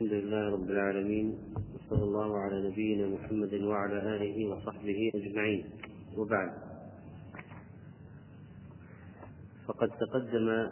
[0.00, 1.38] الحمد لله رب العالمين
[1.74, 5.64] وصلى الله على نبينا محمد وعلى آله وصحبه أجمعين.
[6.16, 6.52] وبعد.
[9.66, 10.68] فقد تقدم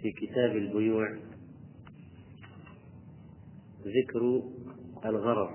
[0.00, 1.18] في كتاب البيوع
[3.84, 4.42] ذكر
[5.04, 5.50] الغرض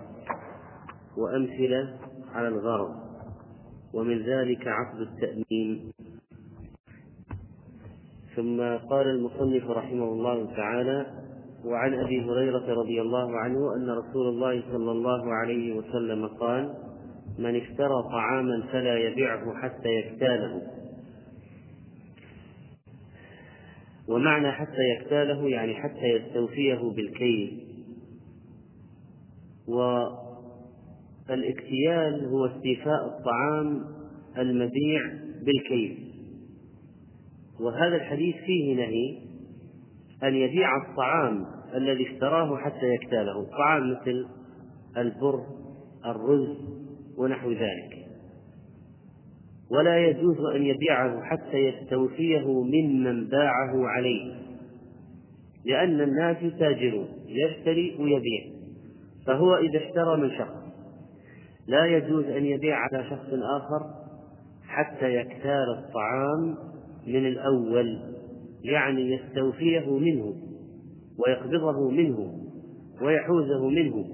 [1.18, 2.00] وأمثلة
[2.32, 2.96] على الغرض
[3.94, 5.92] ومن ذلك عقد التأمين.
[8.36, 11.21] ثم قال المصنف رحمه الله تعالى
[11.66, 16.74] وعن أبي هريرة رضي الله عنه أن رسول الله صلى الله عليه وسلم قال
[17.40, 20.62] من اشترى طعاما فلا يبيعه حتى يكتاله.
[24.08, 27.68] ومعنى حتى يكتاله يعني حتى يستوفيه بالكيل.
[31.28, 33.84] والإكتيال هو استيفاء الطعام
[34.38, 35.02] المبيع
[35.46, 36.12] بالكيل.
[37.60, 39.31] وهذا الحديث فيه نهي
[40.24, 43.46] أن يبيع الطعام الذي اشتراه حتى يكتاله.
[43.58, 44.26] طعام مثل
[44.98, 45.44] البر
[46.06, 46.58] الرز
[47.18, 47.98] ونحو ذلك.
[49.72, 54.36] ولا يجوز أن يبيعه حتى يستوفيه ممن باعه عليه
[55.66, 58.44] لأن الناس يتاجرون يشتري ويبيع.
[59.28, 60.62] فهو إذا اشترى من شخص.
[61.68, 63.86] لا يجوز أن يبيع على شخص آخر
[64.68, 66.58] حتى يكتال الطعام
[67.08, 68.11] من الأول.
[68.64, 70.36] يعني يستوفيه منه
[71.18, 72.34] ويقبضه منه
[73.02, 74.06] ويحوزه منه.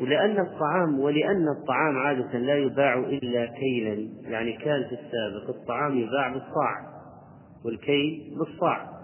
[0.00, 6.32] ولأن الطعام ولأن الطعام عادة لا يباع إلا كيلا يعني كان في السابق الطعام يباع
[6.32, 6.94] بالصاع
[7.64, 8.94] والكيل بالصاع.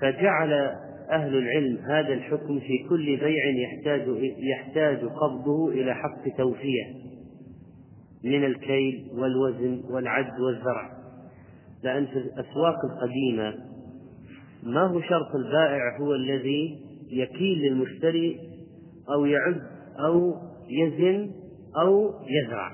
[0.00, 0.52] فجعل
[1.10, 6.84] أهل العلم هذا الحكم في كل بيع يحتاج يحتاج قبضه إلى حق توفية
[8.24, 11.05] من الكيل والوزن والعد والزرع.
[11.84, 13.54] لأن في الأسواق القديمة
[14.62, 16.78] ما هو شرط البائع هو الذي
[17.10, 18.40] يكيل للمشتري
[19.10, 19.62] أو يعد
[20.00, 20.34] أو
[20.68, 21.30] يزن
[21.80, 22.72] أو يزرع.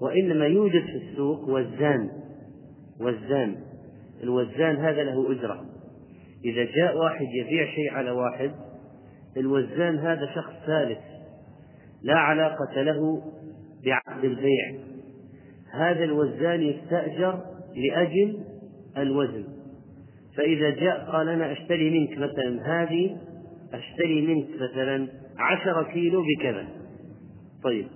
[0.00, 2.10] وإنما يوجد في السوق وزان
[3.00, 3.56] وزان.
[4.22, 5.64] الوزان هذا له أجرة.
[6.44, 8.50] إذا جاء واحد يبيع شيء على واحد
[9.36, 10.98] الوزان هذا شخص ثالث.
[12.02, 13.22] لا علاقة له
[13.84, 14.74] بعقد البيع.
[15.72, 18.38] هذا الوزان يستأجر لأجل
[18.96, 19.44] الوزن.
[20.36, 23.16] فإذا جاء قال أنا أشتري منك مثلا هذه
[23.72, 25.08] أشتري منك مثلا
[25.38, 26.66] عشرة كيلو بكذا.
[27.64, 27.86] طيب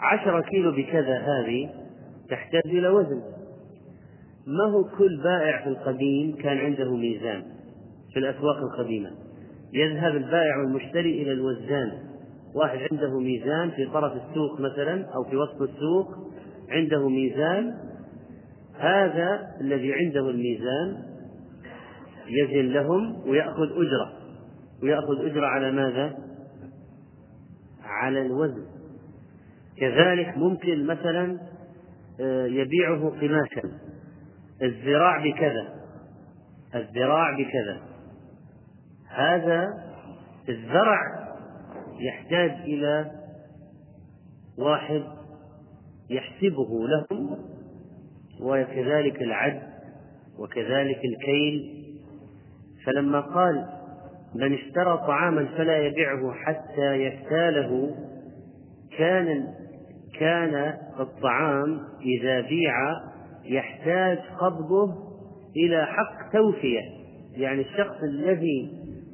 [0.00, 1.70] عشرة كيلو بكذا هذه
[2.30, 3.22] تحتاج إلى وزن.
[4.46, 7.42] ما هو كل بائع في القديم كان عنده ميزان
[8.12, 9.10] في الأسواق القديمة؟
[9.72, 11.92] يذهب البائع والمشتري إلى الوزان.
[12.54, 16.08] واحد عنده ميزان في طرف السوق مثلا أو في وسط السوق
[16.70, 17.74] عنده ميزان
[18.78, 21.02] هذا الذي عنده الميزان
[22.26, 24.12] يزن لهم ويأخذ أجرة.
[24.82, 26.18] ويأخذ أجرة على ماذا؟
[27.82, 28.64] على الوزن.
[29.76, 31.40] كذلك ممكن مثلا
[32.20, 33.78] آه، يبيعه قماشا.
[34.62, 35.74] الذراع بكذا.
[36.74, 37.80] الذراع بكذا.
[39.08, 39.68] هذا
[40.48, 41.00] الزرع
[42.00, 43.10] يحتاج إلى
[44.58, 45.02] واحد
[46.10, 47.53] يحسبه لهم
[48.40, 49.62] وكذلك العد
[50.38, 51.84] وكذلك الكيل.
[52.86, 53.66] فلما قال
[54.34, 57.96] من اشترى طعاما فلا يبيعه حتى يكتاله
[58.98, 59.54] كان
[60.18, 62.74] كان الطعام إذا بيع
[63.44, 64.94] يحتاج قبضه
[65.56, 66.80] إلى حق توفية.
[67.32, 68.70] يعني الشخص الذي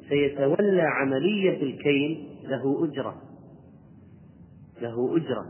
[0.09, 3.15] سيتولى عملية الكيل له أجرة.
[4.81, 5.45] له أجرة.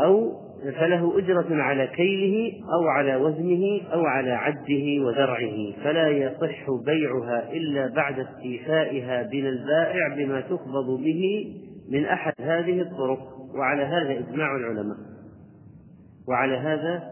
[0.00, 7.52] أو فله أجرة على كيله أو على وزنه أو على عده وذرعه فلا يصح بيعها
[7.52, 11.54] إلا بعد استيفائها من البائع بما تقبض به
[11.90, 13.40] من أحد هذه الطرق.
[13.54, 14.96] وعلى هذا إجماع العلماء.
[16.28, 17.02] وعلى هذا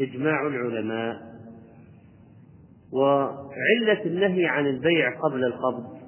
[0.00, 1.16] إجماع العلماء.
[2.92, 6.00] وعلة النهي عن البيع قبل القبض.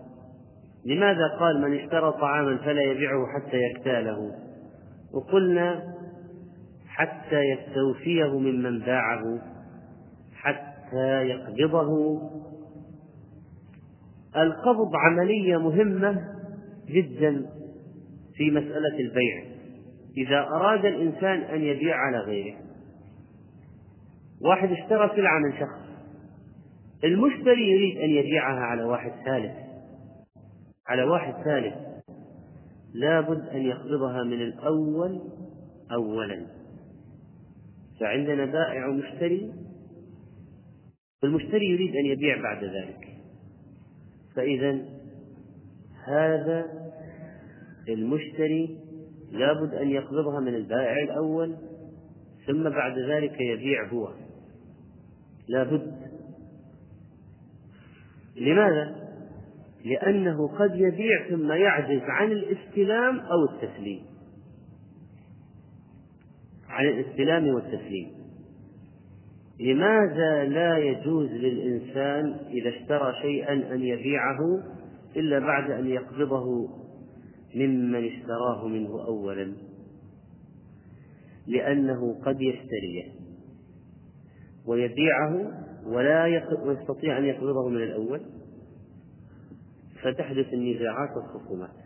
[0.86, 4.32] لماذا قال من اشترى طعاما فلا يبيعه حتى يكتاله؟
[5.14, 5.91] وقلنا
[6.92, 9.42] حتى يستوفيه ممن باعه
[10.34, 12.20] حتى يقبضه.
[14.36, 16.24] القبض عملية مهمة
[16.88, 17.46] جدا
[18.34, 19.44] في مسألة البيع.
[20.16, 22.56] إذا أراد الإنسان أن يبيع على غيره.
[24.40, 25.82] واحد اشترى سلعة من شخص.
[27.04, 29.52] المشتري يريد أن يبيعها على واحد ثالث.
[30.88, 31.74] على واحد ثالث.
[32.94, 35.20] لابد أن يقبضها من الأول
[35.92, 36.61] أولا.
[38.02, 39.52] فعندنا بائع ومشتري
[41.22, 43.08] والمشتري يريد أن يبيع بعد ذلك.
[44.36, 44.78] فإذا
[46.04, 46.66] هذا
[47.88, 48.78] المشتري
[49.30, 51.56] لابد أن يقبضها من البائع الأول
[52.46, 54.12] ثم بعد ذلك يبيع هو.
[55.48, 55.96] لابد.
[58.36, 59.02] لماذا؟
[59.84, 64.11] لأنه قد يبيع ثم يعجز عن الاستلام أو التسليم.
[66.72, 68.10] عن الاستلام والتسليم.
[69.60, 74.62] لماذا لا يجوز للإنسان إذا اشترى شيئا أن يبيعه
[75.16, 76.68] إلا بعد أن يقبضه
[77.54, 79.52] ممن اشتراه منه أولا؟
[81.46, 83.12] لأنه قد يشتريه
[84.66, 85.52] ويبيعه
[85.86, 86.26] ولا
[86.66, 88.20] يستطيع أن يقبضه من الأول.
[90.02, 91.81] فتحدث النزاعات والخصومات.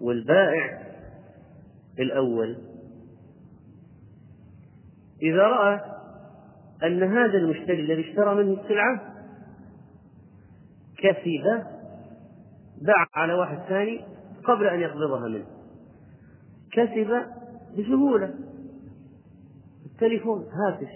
[0.00, 0.88] والبائع
[1.98, 2.56] الأول.
[5.22, 5.80] إذا رأى
[6.82, 9.14] أن هذا المشتري الذي اشترى منه السلعة
[10.98, 11.64] كسب
[12.82, 14.00] باع على واحد ثاني
[14.44, 15.46] قبل أن يقبضها منه.
[16.72, 17.22] كسب
[17.78, 18.34] بسهولة.
[19.86, 20.90] التليفون هاتف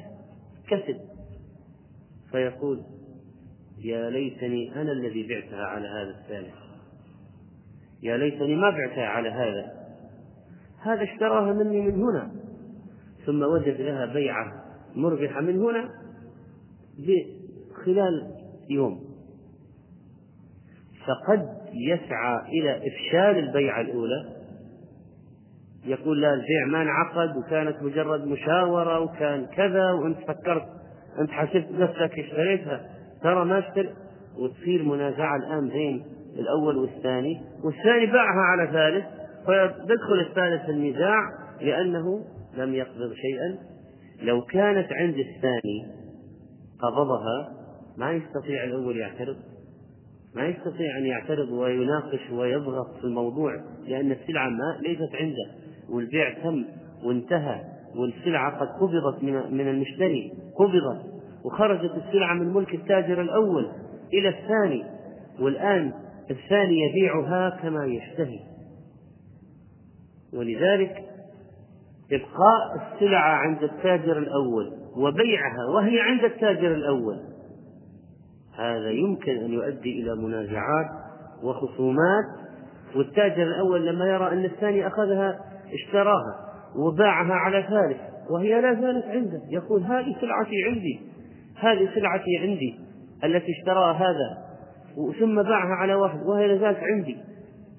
[0.68, 1.00] كسب.
[2.30, 2.82] فيقول
[3.78, 6.71] يا ليتني أنا الذي بعتها على هذا الثالث
[8.02, 9.72] يا ليتني ما بعتها على هذا.
[10.82, 12.32] هذا اشتراها مني من هنا.
[13.26, 14.52] ثم وجد لها بيعة
[14.96, 15.88] مربحة من هنا
[17.84, 18.34] خلال
[18.70, 19.00] يوم.
[21.06, 24.42] فقد يسعى إلى إفشال البيعة الأولى.
[25.84, 30.68] يقول لا البيع ما انعقد وكانت مجرد مشاورة وكان كذا وأنت فكرت
[31.18, 32.90] أنت حسبت نفسك اشتريتها.
[33.22, 33.94] ترى ما اشتري
[34.38, 36.04] وتصير منازعة الآن بين
[36.38, 39.04] الأول والثاني والثاني باعها على ثالث
[39.46, 41.18] فيدخل الثالث في النزاع
[41.60, 42.24] لأنه
[42.56, 43.58] لم يقبض شيئا.
[44.22, 45.86] لو كانت عند الثاني
[46.80, 47.52] قبضها
[47.96, 49.36] ما يستطيع الأول يعترض.
[50.36, 55.50] ما يستطيع أن يعترض ويناقش ويضغط في الموضوع لأن السلعة ما ليست عنده.
[55.90, 56.64] والبيع تم
[57.04, 57.60] وانتهى
[57.96, 61.12] والسلعة قد قبضت من المشتري قبضت.
[61.44, 63.68] وخرجت السلعة من ملك التاجر الأول
[64.12, 64.84] إلى الثاني.
[65.40, 65.92] والآن
[66.30, 68.40] الثاني يبيعها كما يشتهي
[70.34, 71.04] ولذلك
[72.12, 77.18] إبقاء السلعة عند التاجر الأول وبيعها وهي عند التاجر الأول.
[78.58, 80.86] هذا يمكن أن يؤدي إلى منازعات
[81.42, 82.24] وخصومات
[82.96, 85.40] والتاجر الأول لما يرى أن الثاني أخذها
[85.72, 86.36] اشتراها
[86.76, 91.00] وباعها على ثالث وهي لا زالت عنده يقول هذه سلعتي عندي
[91.56, 92.74] هذه سلعتي عندي
[93.24, 94.41] التي اشتراها هذا.
[95.20, 97.16] ثم باعها على واحد وهي لا زالت عندي.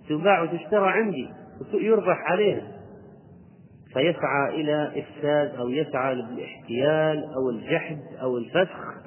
[0.09, 1.29] تباع وتشترى عندي
[1.73, 2.71] ويربح عليها.
[3.93, 9.03] فيسعى إلى إفساد أو يسعى للإحتيال أو الجحد أو الفسخ.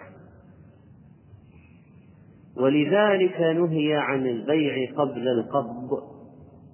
[2.56, 6.16] ولذلك نهي عن البيع قبل القبض.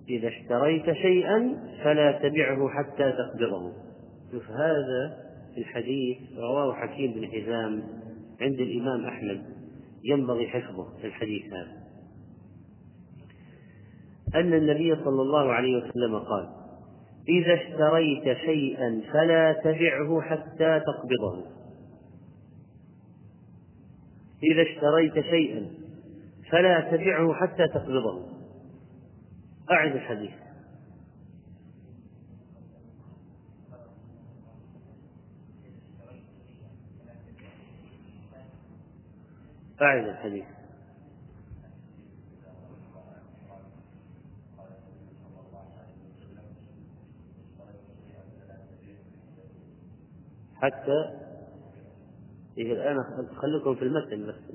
[0.09, 3.73] إذا اشتريت شيئا فلا تبعه حتى تقبضه.
[4.33, 5.17] شوف هذا
[5.59, 7.83] الحديث رواه حكيم بن حزام
[8.41, 9.52] عند الإمام أحمد.
[10.05, 11.83] ينبغي حفظه في الحديث هذا.
[14.35, 16.49] أن النبي صلى الله عليه وسلم قال
[17.29, 21.45] إذا اشتريت شيئا فلا تبعه حتى تقبضه.
[24.53, 25.71] إذا اشتريت شيئا
[26.51, 28.27] فلا تبعه حتى تقبضه.
[29.71, 30.42] أعد الحديث.
[39.83, 40.45] أعد الحديث.
[50.55, 51.23] حتى
[52.59, 52.97] إيه الآن
[53.37, 54.55] خليكم في المتن بس.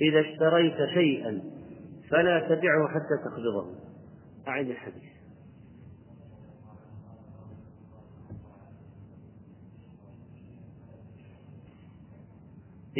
[0.00, 1.42] إذا اشتريت شيئا
[2.10, 3.74] فلا تبعه حتى تقبضه.
[4.48, 5.07] أعد الحديث.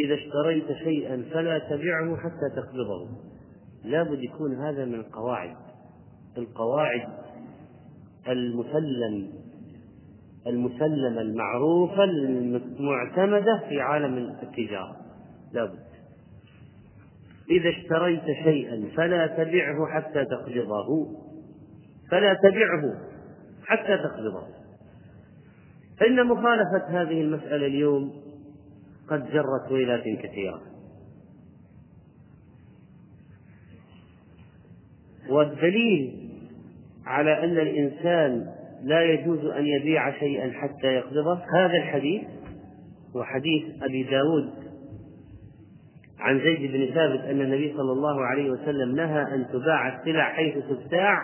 [0.05, 3.09] إذا اشتريت شيئا فلا تبعه حتى تقبضه
[3.85, 5.57] لابد يكون هذا من القواعد.
[6.38, 7.09] القواعد
[8.28, 9.33] المسلم
[10.47, 14.97] المسلمة المعروفة المعتمدة في عالم التجارة.
[15.52, 15.88] لابد
[17.50, 21.07] إذا اشتريت شيئا فلا تبعه حتى تقبضه
[22.11, 22.95] فلا تبعه
[23.67, 24.47] حتى تقبضه
[26.00, 28.27] فإن مخالفة هذه المسألة اليوم
[29.10, 30.60] قد جرت ويلات كثيرة.
[35.28, 36.28] والدليل
[37.06, 38.46] على أن الإنسان
[38.82, 42.22] لا يجوز أن يبيع شيئا حتى يقبضه هذا الحديث
[43.14, 44.50] وحديث أبي داود
[46.18, 50.54] عن زيد بن ثابت أن النبي صلى الله عليه وسلم نهى أن تباع السلع حيث
[50.54, 51.18] تبتاع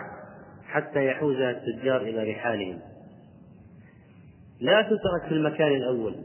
[0.67, 2.79] حتى يحوزها التجار إلى رحالهم.
[4.59, 6.15] لا تترك في المكان الأول.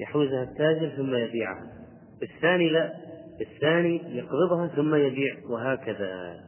[0.00, 1.72] يحوزها التاجر ثم يبيعها.
[2.22, 2.92] الثاني لا
[3.40, 6.40] الثاني يقبضها ثم يبيع وهكذا.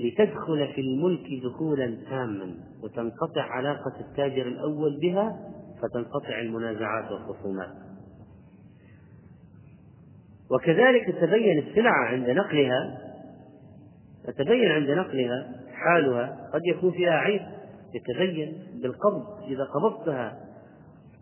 [0.00, 5.36] لتدخل في الملك دخولا تاما وتنقطع علاقة التاجر الأول بها
[5.82, 7.74] فتنقطع المنازعات والخصومات.
[10.50, 12.98] وكذلك تتبين السلعة عند نقلها
[14.24, 16.50] تتبين عند نقلها حالها.
[16.52, 17.42] قد يكون فيها عيب
[17.94, 19.42] يتبين بالقبض.
[19.48, 20.40] إذا قبضتها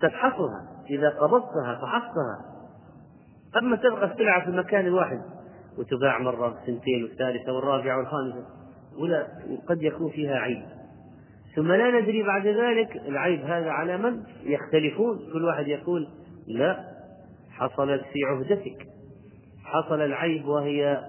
[0.00, 2.54] تفحصها إذا قبضتها فحصتها.
[3.56, 5.20] أما تبقى السلعة في المكان الواحد
[5.78, 8.46] وتباع مرة سنتين والثالثة والرابعة والخامسة
[8.98, 9.26] ولا
[9.68, 10.62] قد يكون فيها عيب.
[11.56, 15.18] ثم لا ندري بعد ذلك العيب هذا على من يختلفون.
[15.32, 16.08] كل واحد يقول
[16.46, 16.84] لا
[17.50, 18.86] حصلت في عهدتك.
[19.64, 21.04] حصل العيب وهي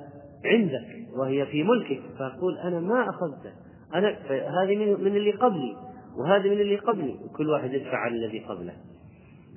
[0.45, 2.01] عندك وهي في ملكك.
[2.19, 3.51] فأقول أنا ما أخذته.
[3.95, 4.17] أنا
[4.61, 5.75] هذه من اللي قبلي
[6.17, 7.19] وهذه من اللي قبلي.
[7.25, 8.73] وكل واحد يدفع على الذي قبله.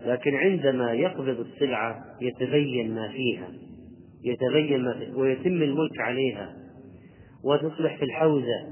[0.06, 3.48] لكن عندما يقبض السلعة يتبين ما فيها
[4.24, 6.56] يتبين ما فيها ويتم الملك عليها
[7.44, 8.66] وتصبح في الحوزة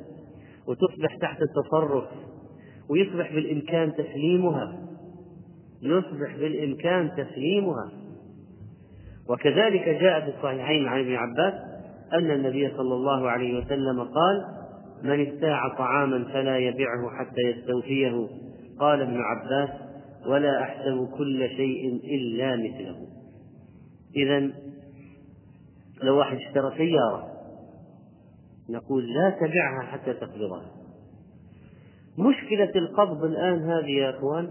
[0.69, 2.05] وتصبح تحت التصرف
[2.91, 4.87] ويصبح بالإمكان تسليمها
[5.83, 7.91] يصبح بالإمكان تسليمها.
[9.29, 11.55] وكذلك جاء في الصحيحين عن ابن عباس
[12.13, 14.45] أن النبي صلى الله عليه وسلم قال
[15.03, 18.29] من ابتاع طعاما فلا يبيعه حتى يستوفيه.
[18.81, 19.71] قال ابن عباس
[20.29, 23.07] ولا أحسب كل شيء إلا مثله.
[24.17, 24.53] إذا
[26.03, 27.33] لو واحد اشترى سيارة
[28.71, 30.71] نقول لا تبعها حتى تقبضها.
[32.19, 34.51] مشكلة القبض الآن هذه يا أخوان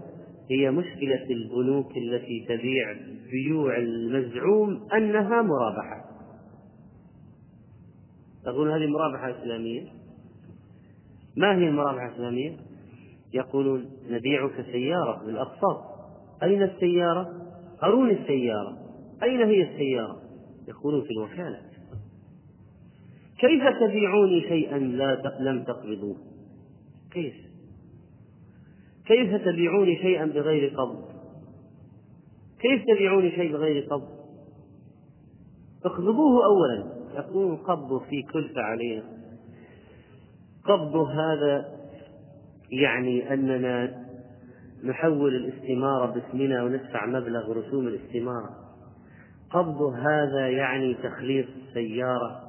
[0.50, 2.96] هي مشكلة البنوك التي تبيع
[3.30, 6.04] بيوع المزعوم أنها مرابحة.
[8.44, 9.82] تقول هذه مرابحة إسلامية؟
[11.36, 12.56] ما هي المرابحة الإسلامية؟
[13.36, 15.84] يقولون نبيعك سيارة بالأقساط
[16.42, 17.26] أين السيارة؟
[17.82, 18.78] أروني السيارة.
[19.22, 20.16] أين هي السيارة؟
[20.68, 21.60] يقولون في الوكالة.
[23.38, 26.16] كيف تبيعوني شيئا لا لم تقبضوه؟
[27.10, 27.34] كيف؟
[29.06, 31.04] كيف تبيعوني شيئا بغير قبض؟
[32.60, 34.08] كيف تبيعوني شيء بغير قبض؟
[35.84, 36.96] اقبضوه اولا.
[37.16, 39.02] يكون قبضه في كلفه علينا
[40.64, 41.75] قبضه هذا
[42.70, 44.06] يعني أننا
[44.84, 48.50] نحول الاستمارة باسمنا وندفع مبلغ رسوم الاستمارة.
[49.50, 52.42] قبضه هذا يعني تخليص سيارة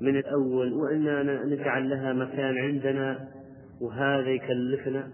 [0.00, 3.28] من الأول وأننا نجعل لها مكان عندنا
[3.80, 5.10] وهذا يكلفنا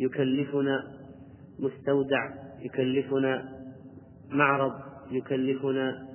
[0.00, 0.84] يكلفنا
[1.58, 3.48] مستودع يكلفنا
[4.30, 4.72] معرض
[5.10, 6.08] يكلفنا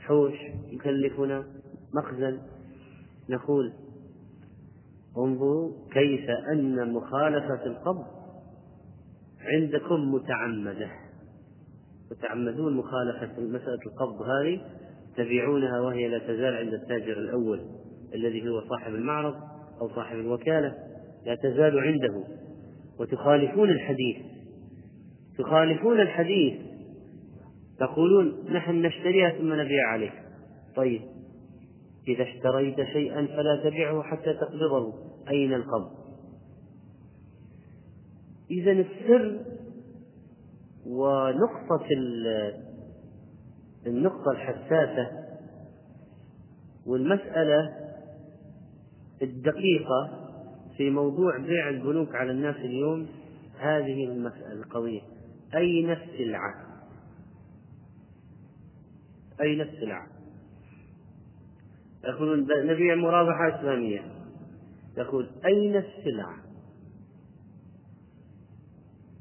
[0.00, 0.34] حوش
[0.72, 1.44] يكلفنا
[1.94, 2.38] مخزن.
[3.30, 3.72] نقول
[5.18, 8.06] انظروا كيف أن مخالفة القبض
[9.40, 10.90] عندكم متعمدة.
[12.10, 14.60] وتعمدون مخالفة مسألة القبض هذه
[15.16, 17.60] تبيعونها وهي لا تزال عند التاجر الأول
[18.14, 19.34] الذي هو صاحب المعرض
[19.80, 20.74] أو صاحب الوكالة
[21.26, 22.24] لا تزال عنده.
[23.00, 24.16] وتخالفون الحديث.
[25.38, 26.60] تخالفون الحديث.
[27.78, 30.12] تقولون نحن نشتريها ثم نبيع عليك.
[30.76, 31.02] طيب
[32.08, 35.05] إذا اشتريت شيئا فلا تبيعه حتى تقبضه.
[35.30, 35.90] أين القبض
[38.50, 39.44] إذا السر
[40.86, 41.86] ونقطة
[43.86, 45.10] النقطة الحساسة
[46.86, 47.86] والمسألة
[49.22, 50.28] الدقيقة
[50.76, 53.06] في موضوع بيع البنوك على الناس اليوم
[53.58, 55.00] هذه المسألة القوية
[55.54, 56.54] أين السلعة؟
[59.40, 60.06] أين السلعة؟
[62.04, 64.15] يقولون نبيع مرابحة إسلامية
[64.96, 66.36] يقول أين السلعة؟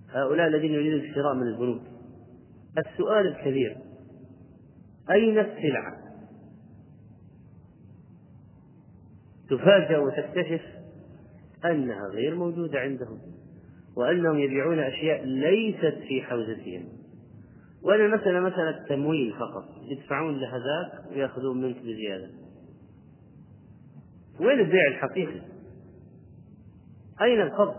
[0.09, 1.81] هؤلاء الذين يريدون الشراء من البنوك
[2.77, 3.77] السؤال الكبير
[5.11, 6.05] أين السلعة؟
[9.49, 10.61] تفاجأ وتكتشف
[11.65, 13.19] أنها غير موجودة عندهم
[13.95, 16.85] وأنهم يبيعون أشياء ليست في حوزتهم
[17.83, 22.29] وأنا مثلا مثلا تمويل فقط يدفعون لها ذاك ويأخذون منك بزيادة
[24.39, 25.54] وين البيع الحقيقي؟
[27.21, 27.75] أين القبض؟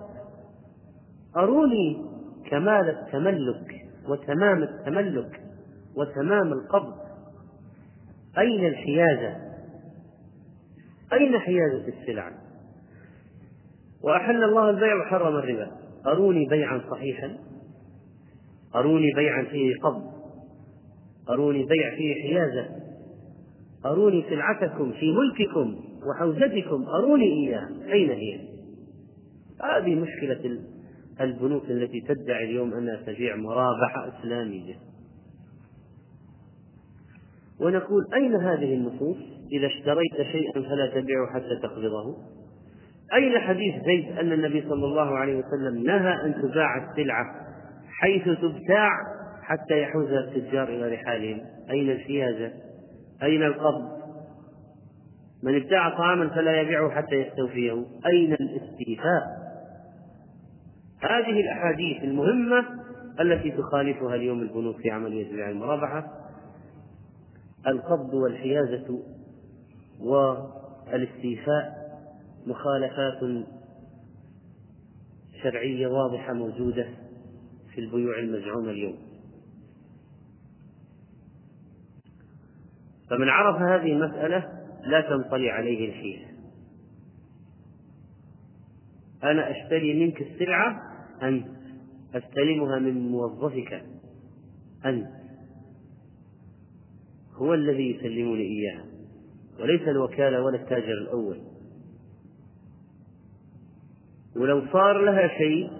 [1.36, 2.04] أروني
[2.50, 5.40] كمال التملك وتمام التملك
[5.96, 6.94] وتمام القبض.
[8.38, 9.36] أين الحيازة؟
[11.12, 12.32] أين حيازة السلع؟
[14.02, 15.70] وأحل الله البيع وحرم الربا.
[16.06, 17.38] أروني بيعا صحيحا.
[18.74, 20.12] أروني بيعا فيه قبض.
[21.30, 22.68] أروني بيع فيه حيازة
[23.86, 26.84] أروني سلعتكم في ملككم وحوزتكم.
[26.88, 28.55] أروني إياها أين هي؟
[29.62, 30.60] هذه مشكلة
[31.20, 34.74] البنوك التي تدعي اليوم أنها تبيع مرابحة إسلامية.
[37.60, 39.16] ونقول أين هذه النصوص
[39.52, 42.16] إذا اشتريت شيئا فلا تبيعه حتى تقبضه
[43.14, 47.24] أين حديث زيد أن النبي صلى الله عليه وسلم نهى أن تباع السلعة
[48.00, 48.90] حيث تبتاع
[49.42, 52.52] حتى يحوزها التجار إلى رحالهم؟ أين الحيازة
[53.22, 53.96] أين القبض؟
[55.42, 57.84] من ابتاع طعاما فلا يبيعه حتى يستوفيه.
[58.06, 59.45] أين الاستيفاء؟
[61.00, 62.64] هذه الأحاديث المهمة
[63.20, 66.26] التي تخالفها اليوم البنوك في عملية بيع المرابحة
[67.66, 69.02] القبض والحيازة
[70.00, 71.86] والاستيفاء
[72.46, 73.44] مخالفات
[75.42, 76.88] شرعية واضحة موجودة
[77.74, 78.96] في البيوع المزعومة اليوم.
[83.10, 84.48] فمن عرف هذه المسألة
[84.84, 86.35] لا تنطلي عليه الحيلة.
[89.24, 90.82] أنا أشتري منك السلعة
[91.22, 91.46] أنت.
[92.14, 93.82] أستلمها من موظفك
[94.84, 95.06] أنت.
[97.34, 98.84] هو الذي يسلمني إياها
[99.60, 101.40] وليس الوكالة ولا التاجر الأول.
[104.36, 105.70] ولو صار لها شيء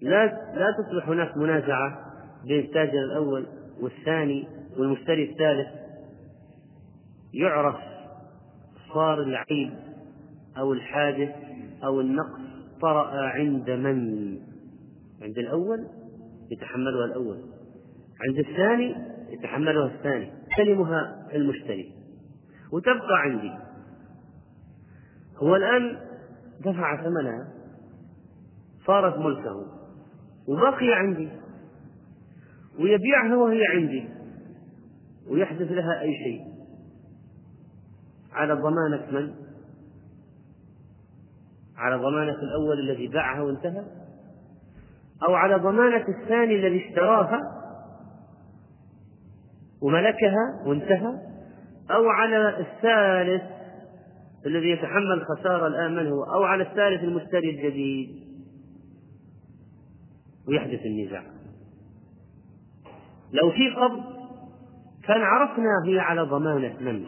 [0.00, 2.12] لا لا تصبح هناك منازعة
[2.44, 3.46] بين التاجر الأول
[3.80, 5.68] والثاني والمشتري الثالث.
[7.34, 7.76] يعرف
[8.94, 9.74] صار العيب
[10.58, 11.34] أو الحادث
[11.84, 12.40] أو النقص
[12.80, 14.38] طرأ عند من؟
[15.22, 15.86] عند الأول
[16.50, 17.38] يتحملها الأول.
[18.28, 18.96] عند الثاني
[19.30, 20.32] يتحملها الثاني.
[20.50, 21.92] يستلمها المشتري.
[22.72, 23.52] وتبقى عندي.
[25.36, 25.98] هو الآن
[26.60, 27.48] دفع ثمنها
[28.86, 29.66] صارت ملكه
[30.48, 31.28] وبقي عندي.
[32.78, 34.08] ويبيعها وهي عندي.
[35.28, 36.52] ويحدث لها أي شيء.
[38.32, 39.34] على ضمانة من؟
[41.82, 43.84] على ضمانة الأول الذي باعها وانتهى؟
[45.28, 47.40] أو على ضمانة الثاني الذي اشتراها
[49.82, 51.12] وملكها وانتهى؟
[51.90, 53.42] أو على الثالث
[54.46, 58.08] الذي يتحمل الخسارة الآن من هو؟ أو على الثالث المشتري الجديد
[60.48, 61.22] ويحدث النزاع.
[63.32, 64.02] لو في قبض
[65.04, 67.04] كان عرفنا هي على ضمانة من.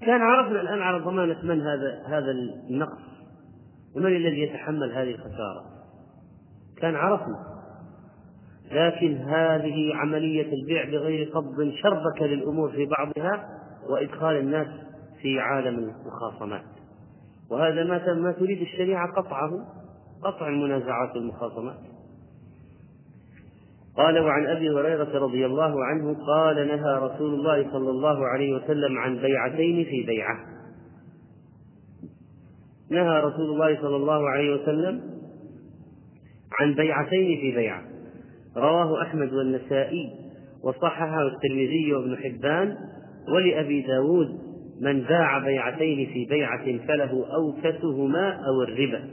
[0.00, 3.11] كان عرفنا الآن على ضمانة من هذا هذا النقص.
[3.96, 5.64] ومن الذي يتحمل هذه الخسارة؟
[6.80, 7.52] كان عرفنا.
[8.70, 13.48] لكن هذه عملية البيع بغير قبض شربك للأمور في بعضها
[13.90, 14.66] وإدخال الناس
[15.22, 16.64] في عالم المخاصمات.
[17.50, 19.50] وهذا ما ما تريد الشريعة قطعه
[20.24, 21.78] قطع المنازعات والمخاصمات.
[23.96, 28.98] قال وعن أبي هريرة رضي الله عنه قال نهى رسول الله صلى الله عليه وسلم
[28.98, 30.51] عن بيعتين في بيعة.
[32.92, 35.00] نهى رسول الله صلى الله عليه وسلم
[36.60, 37.82] عن بيعتين في بيعة.
[38.56, 40.12] رواه أحمد والنسائي
[40.64, 42.76] وصححه الترمذي وابن حبان
[43.28, 44.28] ولأبي داود
[44.80, 49.08] من باع بيعتين في بيعة فله أوكسهما أو الربا.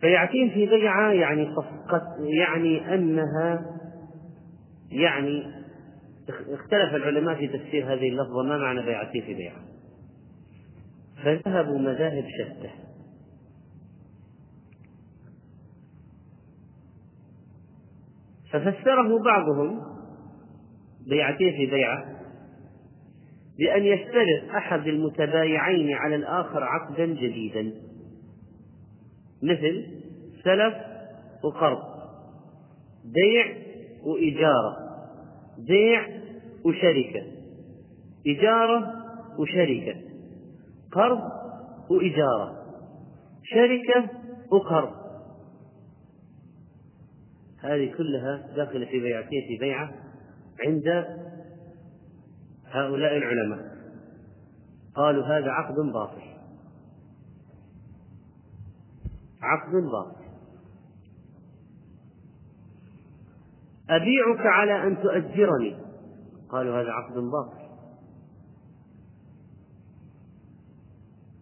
[0.00, 2.02] فيعتين في بيعة يعني صفقة
[2.40, 3.66] يعني أنها
[4.90, 5.42] يعني
[6.28, 9.71] اختلف العلماء في تفسير هذه اللفظة ما معنى بيعتين في بيعة؟
[11.22, 12.70] فذهبوا مذاهب شتى.
[18.52, 19.80] ففسره بعضهم
[21.06, 22.04] بيعتين في بيعة
[23.58, 27.72] بأن يشترط أحد المتبايعين على الآخر عقدا جديدا.
[29.42, 29.86] مثل
[30.44, 30.74] سلف
[31.44, 31.82] وقرض.
[33.04, 33.56] بيع
[34.02, 34.76] وإجارة
[35.58, 36.06] بيع
[36.64, 37.26] وشركة.
[38.26, 38.92] إجارة
[39.38, 40.11] وشركة.
[40.92, 41.20] قرض
[41.90, 42.62] وإجارة
[43.42, 44.10] شركة
[44.52, 45.02] وقرض.
[47.60, 49.92] هذه كلها داخلة في بيعتين في بيعة
[50.66, 51.06] عند
[52.66, 53.72] هؤلاء العلماء.
[54.94, 56.22] قالوا هذا عقد باطل.
[59.42, 60.22] عقد باطل.
[63.90, 65.76] أبيعك على أن تؤجرني.
[66.50, 67.61] قالوا هذا عقد باطل.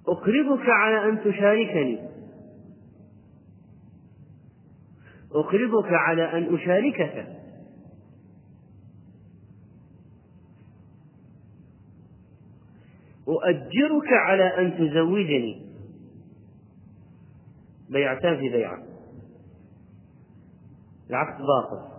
[0.08, 2.08] أقرضك على أن تشاركني.
[5.32, 7.40] أقرضك على أن أشاركك.
[13.28, 15.66] أؤجرك على أن تزوجني.
[17.90, 18.82] بيعتان في بيعة.
[21.10, 21.90] العقد باطل.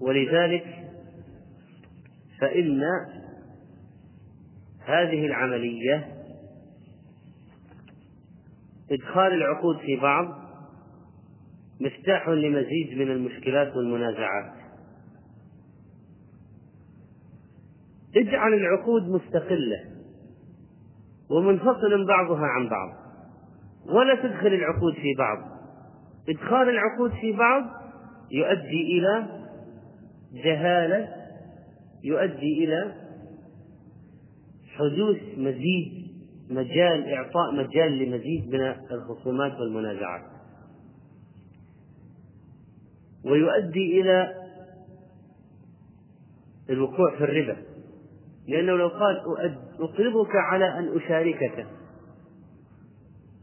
[0.00, 0.64] ولذلك
[2.40, 2.80] فإن
[4.84, 6.08] هذه العملية
[8.90, 10.42] إدخال العقود في بعض
[11.80, 14.52] مفتاح لمزيد من المشكلات والمنازعات.
[18.16, 19.84] اجعل العقود مستقلة
[21.30, 22.88] ومنفصل بعضها عن بعض
[23.86, 25.38] ولا تدخل العقود في بعض.
[26.28, 27.62] إدخال العقود في بعض
[28.30, 29.26] يؤدي إلى
[30.32, 31.08] جهالة
[32.04, 33.01] يؤدي إلى
[34.76, 36.12] حدوث مزيد
[36.50, 40.22] مجال إعطاء مجال لمزيد من الخصومات والمنازعات.
[43.24, 44.34] ويؤدي إلى
[46.70, 47.56] الوقوع في الربا.
[48.48, 49.20] لأنه لو قال
[49.80, 51.66] أقرضك على أن أشاركك.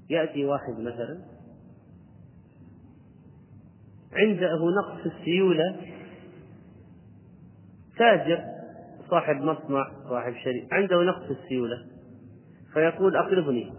[0.10, 1.20] يأتي واحد مثلا.
[4.13, 5.76] عنده نقص السيولة.
[7.98, 8.59] تاجر.
[9.10, 11.86] صاحب مصنع صاحب شركة عنده نقص السيولة.
[12.74, 13.74] فيقول أقرضني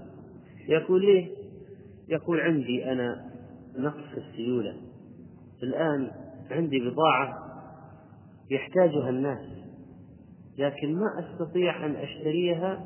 [0.69, 1.29] يقول ليه؟
[2.09, 3.31] يقول عندي أنا
[3.79, 4.77] نقص السيولة.
[5.62, 6.11] الآن
[6.51, 7.38] عندي بضاعة
[8.51, 9.47] يحتاجها الناس
[10.59, 12.85] لكن ما أستطيع أن أشتريها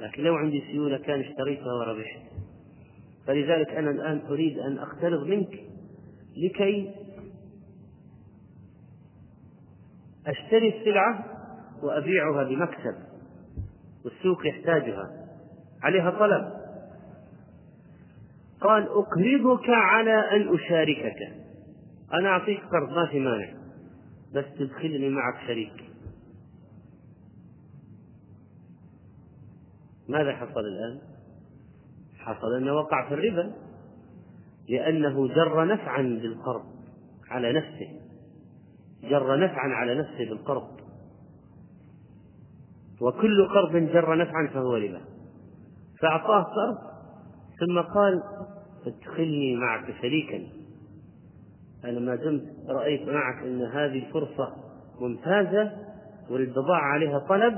[0.00, 2.20] لكن لو عندي سيولة كان اشتريتها وربحت.
[3.26, 5.60] فلذلك أنا الآن أريد أن أقترض منك
[6.36, 6.94] لكي
[10.26, 11.37] أشتري السلعة
[11.82, 12.94] وأبيعها بمكسب
[14.04, 15.28] والسوق يحتاجها.
[15.82, 16.52] عليها طلب.
[18.60, 21.32] قال أقرضك على أن أشاركك.
[22.12, 23.54] أنا أعطيك قرض ما في مانع.
[24.34, 25.84] بس تدخلني معك شريك.
[30.08, 30.98] ماذا حصل الآن؟
[32.18, 33.52] حصل أنه وقع في الربا
[34.68, 36.64] لأنه جر نفعا بالقرض
[37.30, 38.00] على نفسه.
[39.02, 40.77] جر نفعا على نفسه بالقرض.
[43.00, 45.00] وكل قرض جر نفعا فهو ربا.
[46.00, 46.78] فأعطاه قرض
[47.60, 48.22] ثم قال
[48.86, 50.46] أدخلني معك شريكا.
[51.84, 54.52] أنا ما دمت رأيت معك أن هذه فرصة
[55.00, 55.72] ممتازة
[56.30, 57.54] والبضاعة عليها طلب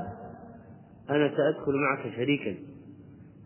[1.10, 2.54] أنا سأدخل معك شريكا.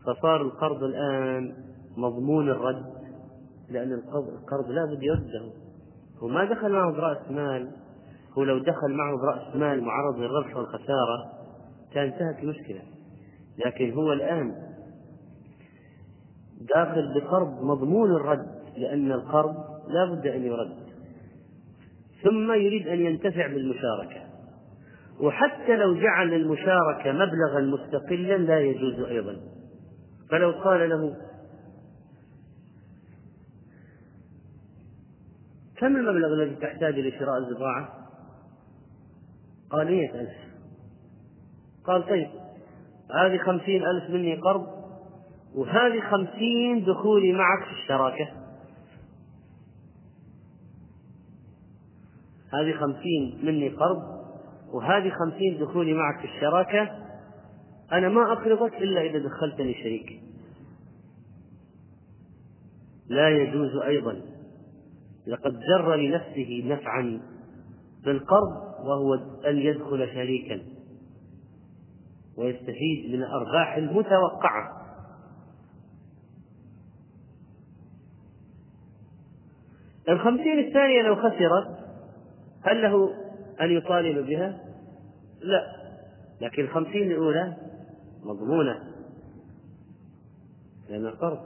[0.07, 1.55] فصار القرض الآن
[1.97, 2.85] مضمون الرد
[3.71, 5.53] لأن القرض لا بد يرده.
[6.23, 7.71] هو ما دخل معه برأس مال
[8.39, 11.44] هو لو دخل معه برأس مال معرض للربح والخسارة
[11.95, 12.83] كان انتهت المشكلة.
[13.67, 14.55] لكن هو الآن
[16.75, 19.55] داخل بقرض مضمون الرد لأن القرض
[19.89, 20.77] لا بد أن يرد.
[22.23, 24.25] ثم يريد أن ينتفع بالمشاركة.
[25.21, 29.37] وحتى لو جعل المشاركة مبلغا مستقلا لا يجوز أيضا.
[30.31, 31.17] فلو قال له
[35.77, 38.09] كم المبلغ الذي تحتاج لشراء البضاعة؟
[39.71, 40.54] قال مئة ألف.
[41.87, 42.29] قال طيب
[43.15, 44.67] هذه خمسين ألف مني قرض
[45.55, 48.29] وهذه خمسين دخولي معك في الشراكة.
[52.53, 54.03] هذه خمسين مني قرض
[54.73, 57.05] وهذه خمسين دخولي معك في الشراكة.
[57.93, 60.21] أنا ما أقرضك إلا إذا دخلتني شريك
[63.09, 64.21] لا يجوز أيضا.
[65.27, 67.21] لقد جر لنفسه نفعا
[68.05, 68.53] بالقرض
[68.85, 69.15] وهو
[69.47, 70.74] أن يدخل شريكا.
[72.37, 74.85] ويستفيد من الأرباح المتوقعة.
[80.09, 81.79] الخمسين الثانية لو خسرت
[82.63, 83.11] هل له
[83.61, 84.61] أن يطالب بها؟
[85.41, 85.85] لا.
[86.41, 87.57] لكن الخمسين الأولى
[88.25, 88.95] مضمونة.
[90.89, 91.39] لأنها قرض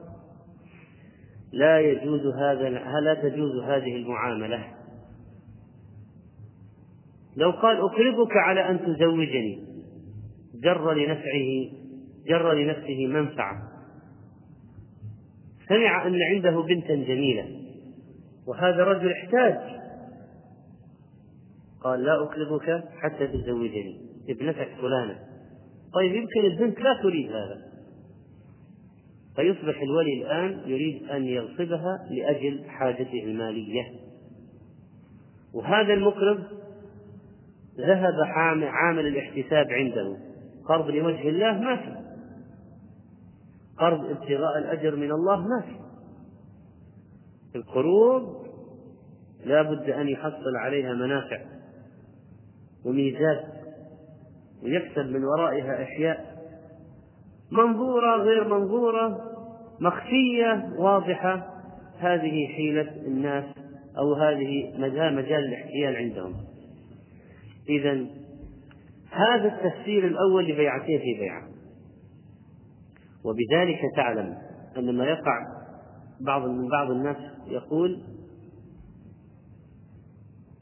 [1.52, 2.68] لا يجوز هذا
[3.00, 4.74] لا تجوز هذه المعاملة؟
[7.36, 9.67] لو قال أقرضك على أن تزوجني.
[10.54, 11.78] جر لنفعه
[12.26, 13.62] جر لنفسه منفعة.
[15.68, 17.48] سمع أن عنده بنتا جميلة
[18.46, 19.78] وهذا رجل احتاج.
[21.84, 25.18] قال لا أقرضك حتى تزوجني ابنتك فلانة.
[25.94, 27.68] طيب يمكن البنت لا تريد هذا.
[29.36, 33.82] فيصبح الولي الآن يريد أن يغصبها لأجل حاجته المالية.
[35.54, 36.44] وهذا المقرض
[37.78, 38.14] ذهب
[38.62, 40.27] عامل الاحتساب عنده.
[40.68, 41.96] قرض لوجه الله ما في.
[43.78, 45.76] قرض ابتغاء الأجر من الله ما في.
[47.58, 48.46] القروض
[49.44, 51.40] لا بد أن يحصل عليها منافع
[52.84, 53.44] وميزات
[54.62, 56.38] ويكسب من ورائها أشياء
[57.50, 59.20] منظورة غير منظورة
[59.80, 61.54] مخفية واضحة.
[61.98, 63.44] هذه حيلة الناس
[63.98, 66.34] أو هذه مجال الاحتيال عندهم.
[67.68, 68.06] إذا
[69.10, 71.48] هذا التفسير الأول لبيعتين في بيعة.
[73.24, 74.38] وبذلك تعلم
[74.76, 75.46] أن ما يقع
[76.20, 77.16] بعض من بعض الناس
[77.46, 78.02] يقول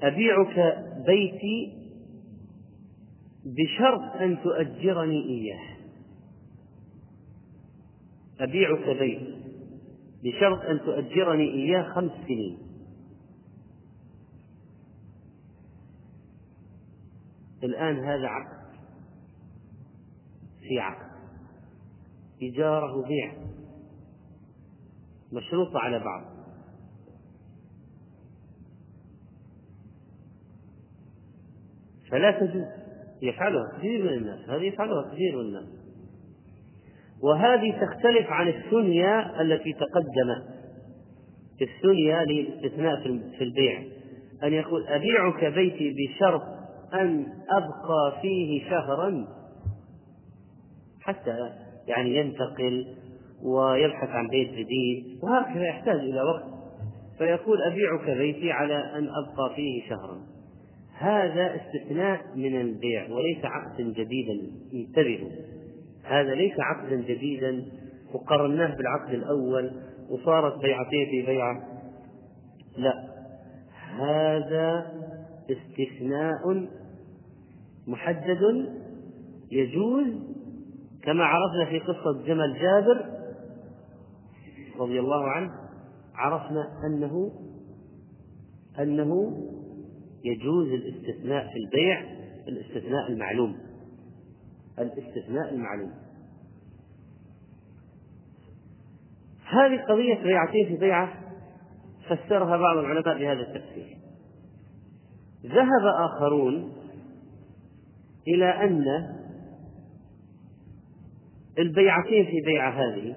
[0.02, 1.72] أبيعك بيتي
[3.44, 5.76] بشرط أن تؤجرني إياه.
[8.40, 9.36] أبيعك بيت
[10.24, 12.65] بشرط أن تؤجرني إياه خمس سنين.
[17.66, 18.56] الآن هذا عقد.
[20.68, 21.06] في عقد.
[22.42, 23.32] إيجاره بيع.
[25.32, 26.24] مشروط على بعض.
[32.10, 32.64] فلا تجوز.
[33.22, 34.48] يفعلها كثير من الناس.
[34.48, 35.68] هذه يفعلها كثير من الناس.
[37.22, 40.56] وهذه تختلف عن الثنيا التي تقدمت.
[41.62, 43.02] الثنيا للاستثناء
[43.38, 43.82] في البيع.
[44.42, 46.55] أن يقول أبيعك بيتي بشرط
[46.94, 49.26] أن أبقى فيه شهرا
[51.00, 51.50] حتى
[51.86, 52.86] يعني ينتقل
[53.42, 56.44] ويبحث عن بيت جديد وهكذا يحتاج إلى وقت.
[57.18, 60.20] فيقول أبيعك بيتي على أن أبقى فيه شهرا.
[60.98, 64.50] هذا استثناء من البيع وليس عقدا جديدا.
[64.74, 65.30] انتبهوا
[66.04, 67.64] هذا ليس عقدا جديدا.
[68.14, 69.70] وقرناه بالعقد الأول
[70.10, 71.62] وصارت بيعتين في بيعة.
[72.76, 73.16] لا
[73.98, 74.86] هذا
[75.50, 76.68] استثناء
[77.86, 78.72] محدد
[79.50, 80.06] يجوز
[81.02, 83.06] كما عرفنا في قصة جمل جابر
[84.78, 85.52] رضي الله عنه
[86.14, 87.32] عرفنا أنه
[88.78, 89.42] أنه
[90.24, 92.00] يجوز الاستثناء في البيع
[92.48, 93.56] الاستثناء المعلوم.
[94.78, 95.92] الاستثناء المعلوم.
[99.46, 101.12] هذه قضية بيعتين في بيعة
[102.06, 103.95] فسرها بعض العلماء بهذا التفسير.
[105.46, 106.72] ذهب آخرون
[108.28, 108.84] إلى أن
[111.58, 113.14] البيعتين في بيعة هذه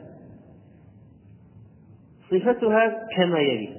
[2.32, 3.76] صفتها كما يلي.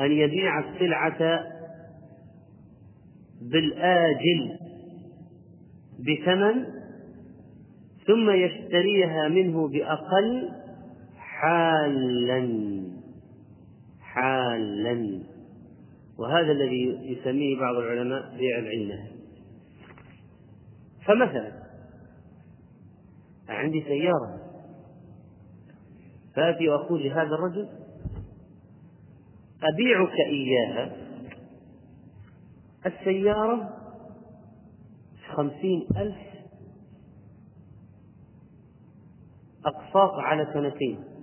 [0.00, 1.40] أن يبيع السلعة
[3.40, 4.58] بالآجل
[5.98, 6.64] بثمن
[8.06, 10.50] ثم يشتريها منه بأقل
[11.18, 12.40] حالا.
[14.16, 15.22] حالا.
[16.18, 19.10] وهذا الذي يسميه بعض العلماء بيع العلة.
[21.06, 21.52] فمثلا
[23.48, 24.40] عندي سيارة.
[26.34, 27.68] فآتي وأقول لهذا الرجل
[29.62, 30.96] أبيعك إياها.
[32.86, 33.76] السيارة
[35.34, 36.16] خمسين ألف
[39.66, 41.15] أقساط على سنتين.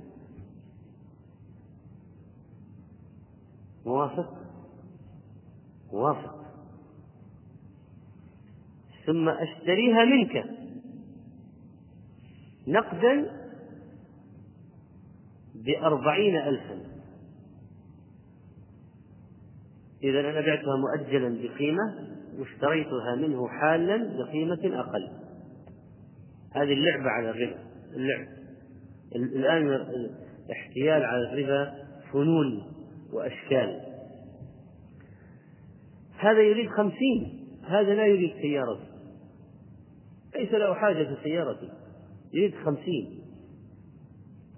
[3.86, 4.34] موافق؟
[5.94, 6.44] موافق.
[9.06, 10.46] ثم أشتريها منك.
[12.68, 13.44] نقدا
[15.56, 16.80] بأربعين ألفا.
[20.04, 25.10] إذا أنا بعتها مؤجلا بقيمة واشتريتها منه حالا بقيمة أقل.
[26.52, 27.60] هذه اللعبة على الربا.
[27.94, 28.28] اللعب.
[29.16, 29.68] الآن
[30.48, 32.73] الاحتيال على الربا فنون.
[33.14, 33.82] وأشكال.
[36.18, 38.88] هذا يريد خمسين هذا لا يريد سيارتي
[40.36, 41.70] ليس له حاجة في سيارتي
[42.34, 43.20] يريد خمسين.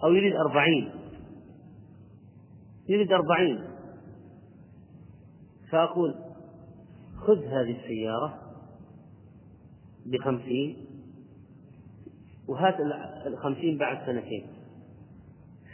[0.04, 0.92] أو يريد أربعين.
[2.90, 3.64] يريد أربعين.
[5.72, 6.16] فأقول
[7.28, 8.42] خذ هذه السيارة
[10.06, 10.86] بخمسين
[12.48, 12.76] وهات
[13.28, 14.48] الخمسين بعد سنتين.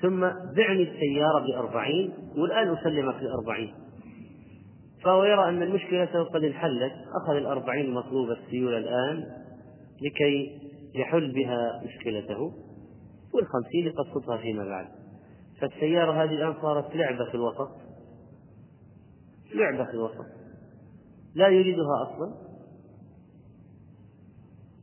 [0.02, 0.20] ثم
[0.56, 3.74] بعني السيارة بأربعين والآن أسلمك الأربعين
[5.04, 9.26] فهو يرى أن المشكلة قد انحلت أخذ الأربعين المطلوبة السيولة الآن
[10.02, 10.60] لكي
[10.96, 12.54] يحل بها مشكلته
[13.34, 14.88] والخمسين يقسطها فيما بعد.
[15.62, 17.70] فالسيارة هذه الآن صارت لعبة في الوسط.
[19.56, 20.26] لعبة في الوسط.
[21.36, 22.34] لا يريدها أصلا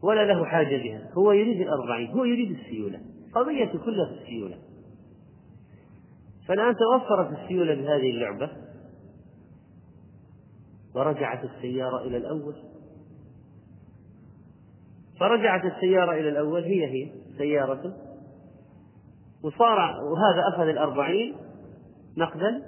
[0.02, 1.10] ولا له حاجة بها.
[1.18, 3.00] هو يريد الأربعين هو يريد السيولة.
[3.34, 4.58] قضية كلها في السيولة.
[6.48, 8.50] فالآن توفرت السيولة بهذه اللعبة.
[10.94, 12.54] ورجعت السيارة إلى الأول.
[15.20, 16.64] فرجعت السيارة إلى الأول.
[16.64, 17.96] هي هي سيارة.
[19.44, 21.36] وصار وهذا أخذ الأربعين
[22.16, 22.62] نقدا.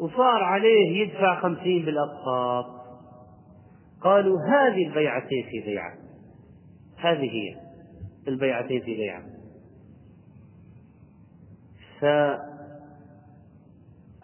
[0.00, 2.78] وصار عليه يدفع خمسين بالأقساط
[4.00, 5.94] قالوا هذه البيعتين في بيعة
[6.96, 7.56] هذه هي
[8.28, 9.22] البيعتين في بيعة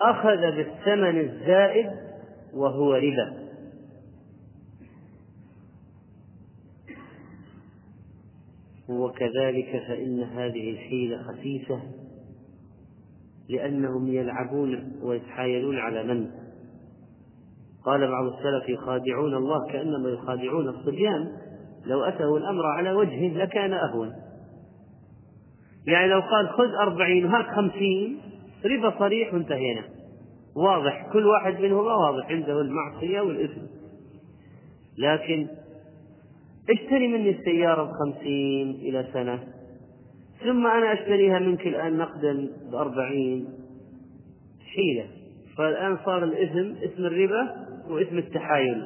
[0.04, 1.90] فأخذ بالثمن الزائد
[2.54, 3.44] وهو ربا.
[8.88, 11.82] وكذلك فإن هذه الحيلة خسيسة
[13.48, 16.30] لأنهم يلعبون ويتحايلون على من؟
[17.84, 21.32] قال بعض السلف يخادعون الله كأنما يخادعون الصبيان.
[21.86, 24.12] لو أتوا الأمر على وجهه لكان أهون.
[25.86, 28.20] يعني لو قال خذ أربعين وهات خمسين
[28.64, 29.93] ربا صريح وانتهينا.
[30.56, 33.60] واضح كل واحد منهما واضح عنده المعصية والإثم.
[34.98, 35.46] لكن
[36.70, 39.38] اشتري مني السيارة بخمسين إلى سنة
[40.44, 43.48] ثم أنا أشتريها منك الآن نقدا بأربعين.
[44.74, 45.06] حيلة.
[45.56, 48.82] فالآن صار الإثم اسم الربا واسم التحايل.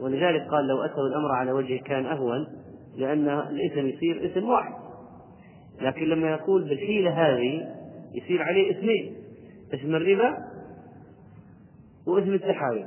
[0.00, 2.46] ولذلك قال لو أتوا الأمر على وجهه كان أهون
[2.96, 4.72] لأن الإثم يصير اسم واحد.
[5.80, 7.74] لكن لما يقول بالحيلة هذه
[8.14, 9.16] يصير عليه اسمين
[9.74, 10.36] اسم الربا
[12.08, 12.86] واسم التحايل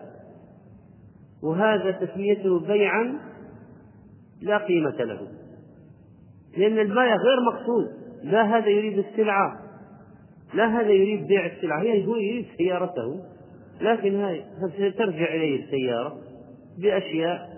[1.44, 3.20] وهذا تسميته بيعا
[4.42, 5.28] لا قيمة له.
[6.58, 7.88] لأن البائع غير مقصود.
[8.24, 9.60] لا هذا يريد السلعة
[10.54, 13.24] لا هذا يريد بيع السلعة هي هو يريد سيارته.
[13.82, 14.44] لكن هاي
[14.76, 16.18] سترجع إليه السيارة
[16.78, 17.50] بأشياء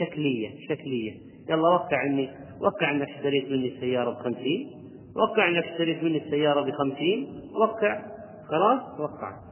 [0.00, 1.12] شكلية شكلية.
[1.50, 4.70] يلا وقع إني وقع إنك اشتريت مني السيارة بخمسين
[5.16, 8.02] وقع إنك اشتريت مني السيارة بخمسين وقع.
[8.48, 9.51] خلاص وقع.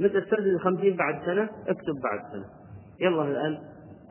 [0.00, 2.44] متى تستردد الخمسين بعد سنة؟ اكتب بعد سنة.
[3.00, 3.58] يلا الآن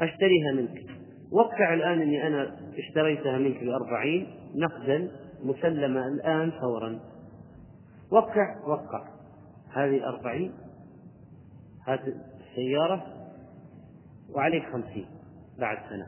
[0.02, 0.84] أشتريها منك.
[1.32, 5.12] وقع الآن أني أنا اشتريتها منك بأربعين نقدا
[5.44, 7.00] مسلمة الآن فورا.
[8.12, 9.08] وقع وقع.
[9.74, 10.54] هذه الأربعين
[11.88, 13.06] هات السيارة.
[14.36, 15.06] وعليك خمسين
[15.60, 16.08] بعد سنة.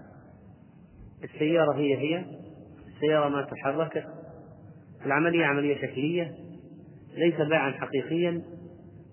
[1.24, 2.26] السيارة هي هي.
[2.88, 4.06] السيارة ما تحركت.
[5.06, 6.36] العملية عملية شكلية.
[7.18, 8.42] ليس باعا حقيقيا.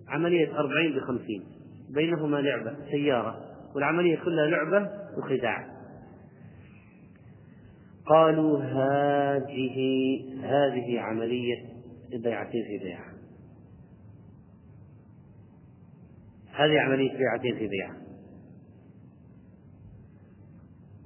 [0.08, 1.42] عملية أربعين بخمسين
[1.90, 3.40] بينهما لعبة سيارة
[3.74, 5.76] والعملية كلها لعبة وخداع.
[8.06, 9.76] قالوا هذه
[10.42, 11.64] هذه عملية
[12.10, 13.12] بيعتين في بيعة
[16.52, 17.96] هذه عملية بيعتين في بيعة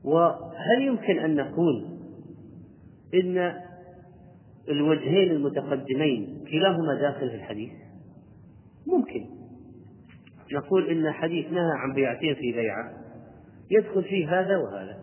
[0.04, 1.98] وهل يمكن أن نقول
[3.14, 3.54] إن
[4.68, 7.72] الوجهين المتقدمين كلاهما داخل في الحديث؟
[8.86, 9.26] ممكن.
[10.52, 12.90] نقول إن حديث نهى عن بيعتين في بيعة
[13.70, 14.96] يدخل فيه هذا وهذا.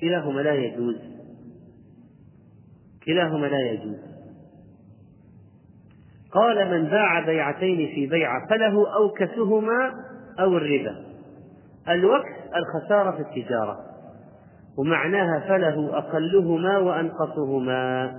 [0.00, 0.96] كلاهما لا يجوز.
[3.06, 3.96] كلاهما لا يجوز.
[6.32, 9.94] قال من باع بيعتين في بيعة فله أوكسهما
[10.40, 11.04] أو الربا.
[11.88, 13.78] الوكس الخسارة في التجارة.
[14.78, 18.12] ومعناها فله أقلهما وأنقصهما.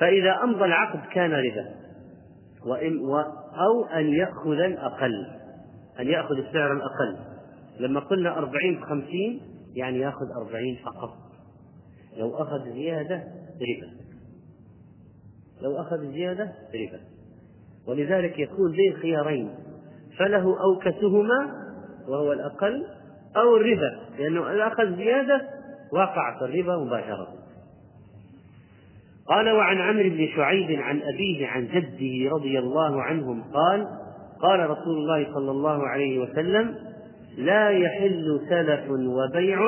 [0.00, 1.80] فإذا أمضى العقد كان ربا.
[2.66, 5.40] أو أن يأخذ الأقل
[6.00, 7.16] أن يأخذ السعر الأقل.
[7.80, 9.40] لما قلنا أربعين بخمسين
[9.74, 11.10] يعني يأخذ أربعين فقط.
[12.16, 13.92] لو أخذ زيادة ربا.
[15.62, 17.00] لو أخذ زيادة ربا.
[17.88, 19.54] ولذلك يكون ذي الخيارين
[20.18, 21.54] فله أوكسهما
[22.08, 22.86] وهو الأقل
[23.36, 24.00] أو الربا.
[24.18, 25.48] لأنه إذا أخذ زيادة
[25.92, 27.28] وقع في الربا مباشرة.
[29.28, 33.86] قال وعن عمرو بن شعيب عن أبيه عن جده رضي الله عنهم قال
[34.42, 36.74] قال رسول الله صلى الله عليه وسلم
[37.38, 39.58] لا يحل سلف وبيع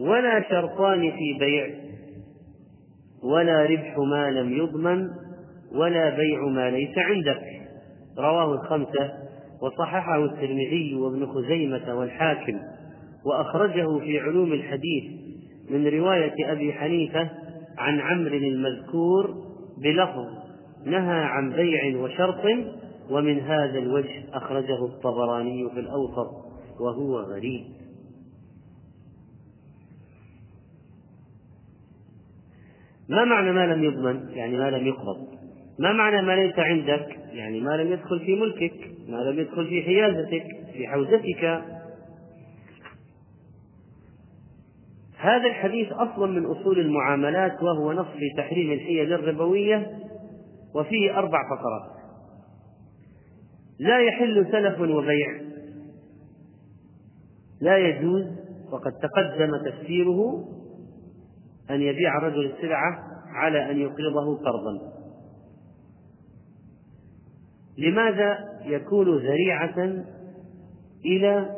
[0.00, 1.70] ولا شرطان في بيع
[3.22, 5.08] ولا ربح ما لم يضمن
[5.72, 7.42] ولا بيع ما ليس عندك
[8.18, 9.12] رواه الخمسة
[9.62, 12.58] وصححه الترمذي وابن خزيمة والحاكم
[13.26, 15.04] وأخرجه في علوم الحديث
[15.70, 17.30] من رواية أبي حنيفة
[17.78, 19.34] عن عمرو المذكور
[19.78, 20.26] بلفظ
[20.84, 22.44] نهى عن بيع وشرط
[23.10, 26.30] ومن هذا الوجه أخرجه الطبراني في الأوسط
[26.80, 27.64] وهو غريب.
[33.08, 35.28] ما معنى ما لم يضمن؟ يعني ما لم يقبض.
[35.78, 39.82] ما معنى ما ليس عندك؟ يعني ما لم يدخل في ملكك ما لم يدخل في
[39.82, 41.62] حيازتك في حوزتك.
[45.20, 49.98] هذا الحديث أصلا من أصول المعاملات وهو نص في تحريم الحيل الربوية
[50.74, 52.00] وفيه أربع فقرات.
[53.78, 55.40] لا يحل سلف وبيع.
[57.60, 58.24] لا يجوز
[58.72, 60.48] وقد تقدم تفسيره
[61.70, 64.92] أن يبيع الرجل السلعة على أن يقرضه قرضا.
[67.78, 70.04] لماذا يكون ذريعة؟
[71.04, 71.56] إلى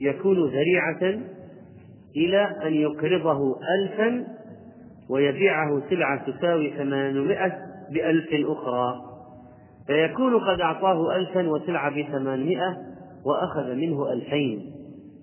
[0.00, 1.37] يكون ذريعة
[2.18, 4.26] إلى أن يقرضه ألفا
[5.10, 7.58] ويبيعه سلعة تساوي ثمانمائة
[7.90, 9.00] بألف أخرى.
[9.86, 12.76] فيكون قد أعطاه ألفا وسلعة بثمانمائة
[13.24, 14.72] وأخذ منه ألفين.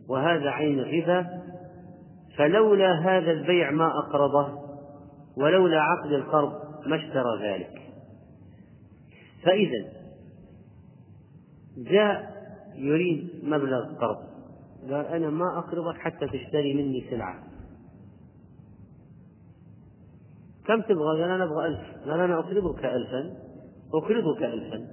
[0.09, 1.27] وهذا عين الربا.
[2.37, 4.59] فلولا هذا البيع ما أقرضه
[5.37, 6.53] ولولا عقد القرض
[6.85, 7.81] ما اشترى ذلك.
[9.43, 9.85] فإذا
[11.77, 12.35] جاء
[12.75, 14.34] يريد مبلغ قرض.
[14.91, 17.43] قال أنا ما أقرضك حتى تشتري مني سلعة.
[20.67, 22.09] كم تبغى؟ قال أنا أبغى ألف.
[22.09, 23.37] قال أنا أقرضك ألفا.
[23.93, 24.87] أقرضك ألفا.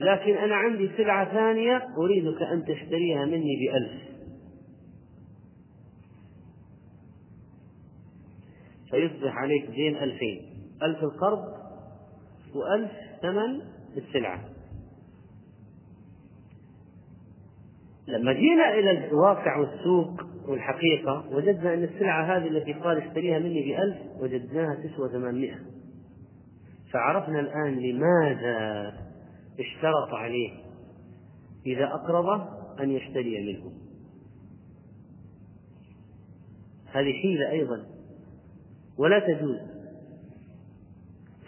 [0.00, 4.02] لكن أنا عندي سلعة ثانية أريدك أن تشتريها مني بألف.
[8.90, 10.42] فيصبح عليك دين ألفين.
[10.82, 11.44] ألف القرض
[12.54, 12.92] وألف
[13.22, 13.60] ثمن
[13.96, 14.53] السلعة.
[18.08, 23.96] لما جينا إلى الواقع والسوق والحقيقة وجدنا أن السلعة هذه التي قال اشتريها مني بألف
[24.20, 25.58] وجدناها تسوى ثمانمائة.
[26.92, 28.92] فعرفنا الآن لماذا
[29.60, 30.50] اشترط عليه
[31.66, 32.44] إذا أقرضه
[32.80, 33.72] أن يشتري منه.
[36.92, 37.86] هذه حيلة أيضا
[38.98, 39.58] ولا تجوز.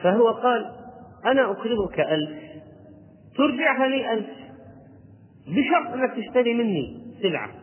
[0.02, 0.72] فهو قال
[1.24, 2.38] أنا أقرضك ألف
[3.36, 4.35] ترجعها لي ألف.
[5.46, 7.54] بشرط أنك تشتري مني سلعة.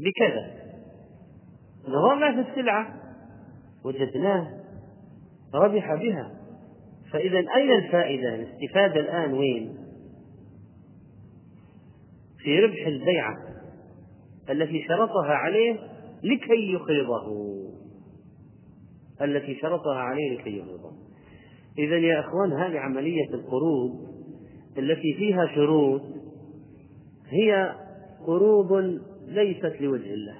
[0.00, 0.62] بكذا.
[1.88, 2.94] نظرنا في السلعة
[3.84, 4.50] وجدناه
[5.54, 6.30] ربح بها.
[7.12, 9.82] فإذا أين الفائدة؟ الاستفادة الآن وين؟
[12.38, 13.36] في ربح البيعة
[14.50, 15.78] التي شرطها عليه
[16.22, 17.62] لكي يقرضه
[19.22, 20.92] التي شرطها عليه لكي يقرضه
[21.78, 23.90] إذا يا إخوان هذه عملية القروض
[24.78, 26.02] التي فيها شروط
[27.32, 27.74] هي
[28.26, 30.36] قروض ليست لوجه الله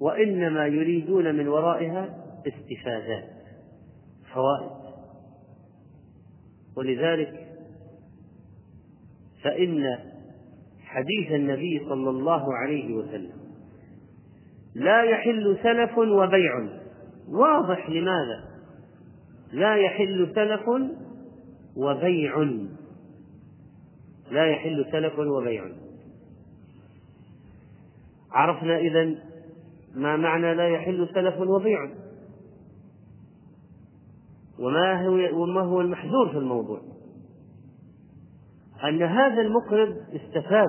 [0.00, 3.24] وإنما يريدون من ورائها استفادات
[4.34, 4.78] فوائد.
[6.76, 7.48] ولذلك
[9.42, 9.98] فإن
[10.80, 13.38] حديث النبي صلى الله عليه وسلم
[14.74, 16.68] لا يحل سلف وبيع
[17.28, 18.44] واضح لماذا؟
[19.52, 20.68] لا يحل سلف
[21.76, 22.48] وبيع.
[24.30, 25.64] لا يحل سلف وبيع.
[28.32, 29.14] عرفنا إذا
[29.94, 31.90] ما معنى لا يحل سلف وبيع.
[34.58, 36.80] وما هو وما هو المحذور في الموضوع.
[38.84, 40.68] أن هذا المقرض استفاد.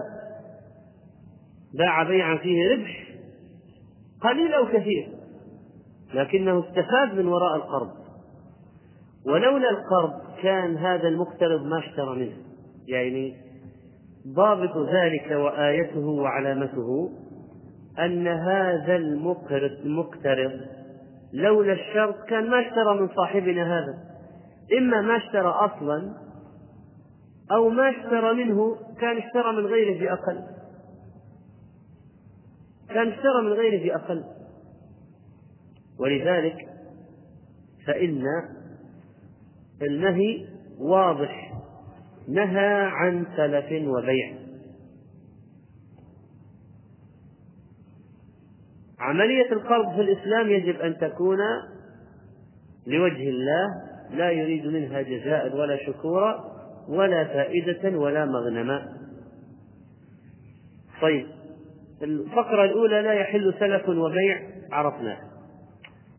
[1.73, 3.07] باع بيعا فيه ربح
[4.21, 5.09] قليل أو كثير.
[6.13, 7.91] لكنه استفاد من وراء القرض.
[9.25, 12.37] ولولا القرض كان هذا المقترض ما اشترى منه.
[12.87, 13.48] يعني
[14.27, 17.09] ضابط ذلك وآيته وعلامته
[17.99, 20.61] أن هذا المقترض
[21.33, 23.97] لولا الشرط كان ما اشترى من صاحبنا هذا.
[24.77, 26.13] إما ما اشترى أصلا
[27.51, 30.43] أو ما اشترى منه كان اشترى من غيره بأقل.
[32.89, 34.23] كان اشترى من غيره بأقل.
[35.99, 36.67] ولذلك
[37.87, 38.23] فإن
[39.81, 40.47] النهي
[40.79, 41.38] واضح
[42.29, 44.33] نهى عن سلف وبيع.
[48.99, 51.37] عملية القرض في الإسلام يجب أن تكون
[52.87, 53.67] لوجه الله
[54.13, 56.43] لا يريد منها جزاء ولا شكورا
[56.89, 58.93] ولا فائدة ولا مغنما.
[61.01, 61.27] طيب
[62.01, 65.29] الفقرة الأولى لا يحل سلف وبيع عرفناها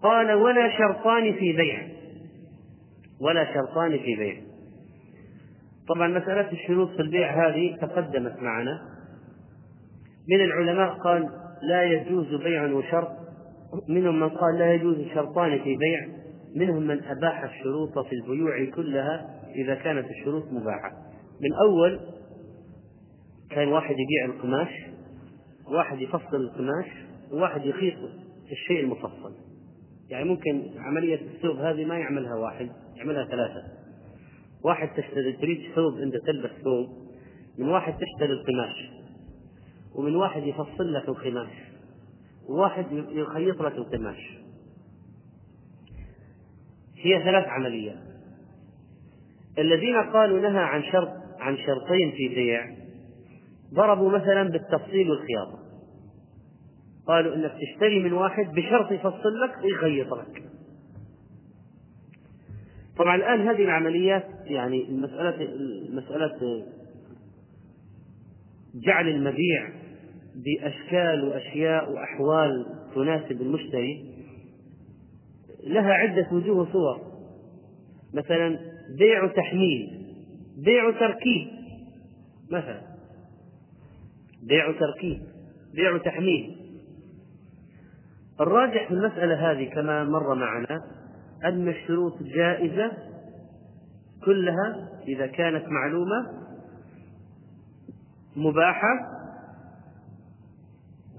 [0.03, 1.89] قال ولا شرطان في بيع.
[3.21, 4.50] ولا شرطان في بيع.
[5.95, 8.81] طبعا مسألة الشروط في البيع هذه تقدمت معنا.
[10.29, 11.29] من العلماء قال
[11.63, 13.09] لا يجوز بيع وشرط.
[13.89, 16.09] منهم من قال لا يجوز شرطان في بيع.
[16.57, 20.91] منهم من أباح الشروط في البيوع كلها إذا كانت الشروط مباحة.
[21.41, 22.01] من أول
[23.51, 24.71] كان واحد يبيع القماش
[25.75, 26.87] واحد يفصل القماش
[27.33, 27.99] وواحد يخيط
[28.53, 29.35] الشيء المفصل.
[30.11, 33.80] يعني ممكن عملية الثوب هذه ما يعملها واحد يعملها ثلاثة.
[34.65, 36.89] واحد تشتري تريد ثوب أنت تلبس ثوب
[37.59, 38.91] من واحد تشتري القماش
[39.95, 41.71] ومن واحد يفصل لك القماش
[42.49, 44.39] وواحد يخيط لك القماش.
[46.97, 47.99] هي ثلاث عمليات.
[49.59, 51.09] الذين قالوا نهى عن شرط
[51.39, 52.77] عن شرطين في بيع
[53.75, 55.59] ضربوا مثلا بالتفصيل والخياطة.
[57.07, 60.50] قالوا إنك تشتري من واحد بشرط يفصل لك ويخيط لك.
[63.01, 65.49] طبعا الآن هذه العمليات يعني المسألة
[65.91, 66.65] مسألة
[68.75, 69.69] جعل المبيع
[70.35, 74.15] بأشكال وأشياء وأحوال تناسب المشتري
[75.67, 77.01] لها عدة وجوه وصور.
[78.15, 78.59] مثلا
[78.99, 79.89] بيع تحميل
[80.65, 81.49] بيع تركيب
[82.51, 82.81] مثلا.
[84.43, 85.23] بيع تركيب
[85.75, 86.57] بيع تحميل
[88.41, 91.00] الراجح في المسألة هذه كما مر معنا
[91.45, 92.93] أن الشروط جائزة
[94.25, 96.41] كلها إذا كانت معلومة
[98.37, 99.21] مباحة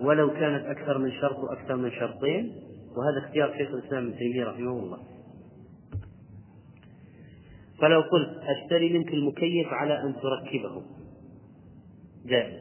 [0.02, 2.56] ولو كانت أكثر من شرط وأكثر من شرطين.
[2.98, 4.98] وهذا اختيار شيخ الإسلام ابن تيمية رحمه الله.
[7.82, 10.84] فلو قلت أشتري منك المكيف على أن تركبه.
[12.26, 12.60] جائز.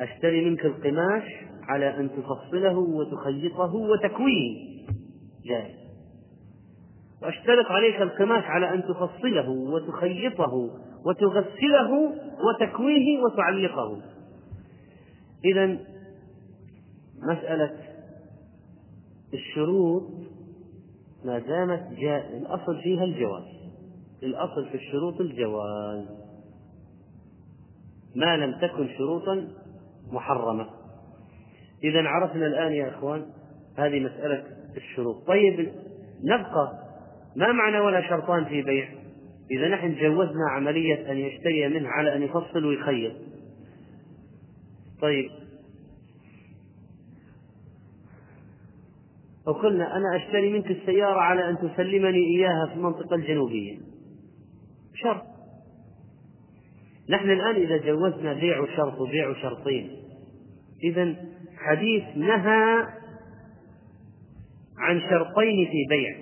[0.00, 1.24] أشتري منك القماش
[1.62, 4.86] على أن تفصله وتخيطه وتكويه.
[5.44, 5.81] جائز.
[7.22, 10.70] واشترط عليك القماش على أن تفصله وتخيطه
[11.04, 12.14] وتغسله
[12.46, 14.02] وتكويه وتعلقه.
[15.44, 15.78] إذا
[17.22, 17.72] مسألة
[19.34, 20.02] الشروط
[21.24, 23.44] ما دامت جاء الأصل فيها الجواز.
[24.22, 26.04] الأصل في الشروط الجواز.
[28.16, 29.48] ما لم تكن شروطا
[30.12, 30.66] محرمة.
[31.84, 33.26] إذا عرفنا الآن يا إخوان
[33.76, 34.44] هذه مسألة
[34.76, 35.26] الشروط.
[35.26, 35.72] طيب
[36.24, 36.91] نبقى
[37.36, 38.88] ما معنى ولا شرطان في بيع؟
[39.50, 43.12] إذا نحن جوزنا عملية أن يشتري منه على أن يفصل ويخيط
[45.02, 45.30] طيب.
[49.46, 53.78] وقلنا أنا أشتري منك السيارة على أن تسلمني إياها في المنطقة الجنوبية.
[54.94, 55.22] شرط.
[57.08, 59.90] نحن الآن إذا جوزنا بيع شرط وبيع شرطين
[60.84, 61.16] إذا
[61.56, 62.86] حديث نهى
[64.78, 66.21] عن شرطين في بيع.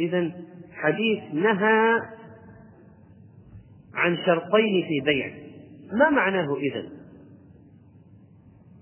[0.00, 0.32] إذا
[0.72, 2.00] حديث نهى
[3.94, 5.32] عن شرطين في بيع.
[5.92, 6.88] ما معناه إذا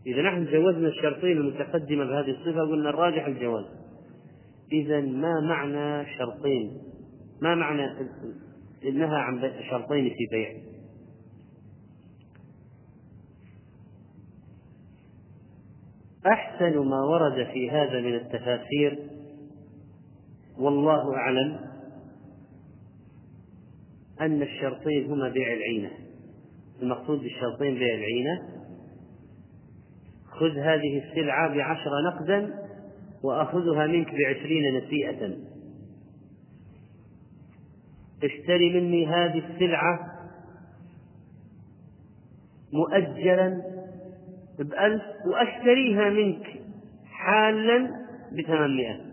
[0.07, 3.65] إذا نحن جوزنا الشرطين المتقدمة بهذه الصفة قلنا الراجح الجواز.
[4.73, 6.79] إذا ما معنى شرطين؟
[7.43, 7.87] ما معنى
[8.93, 10.53] نهى عن شرطين في بيع؟
[16.27, 18.99] أحسن ما ورد في هذا من التفاسير
[20.59, 21.61] والله أعلم
[24.21, 25.91] أن الشرطين هما بيع العينة.
[26.83, 28.43] المقصود بالشرطين بيع العينة.
[30.31, 32.69] خذ هذه السلعة بعشر نقدا
[33.23, 35.37] وأخذها منك بعشرين نسيئة.
[38.23, 40.13] اشتري مني هذه السلعة
[42.73, 43.63] مؤجلا
[44.59, 46.61] بألف وأشتريها منك
[47.05, 49.06] حالا بثمانمائة.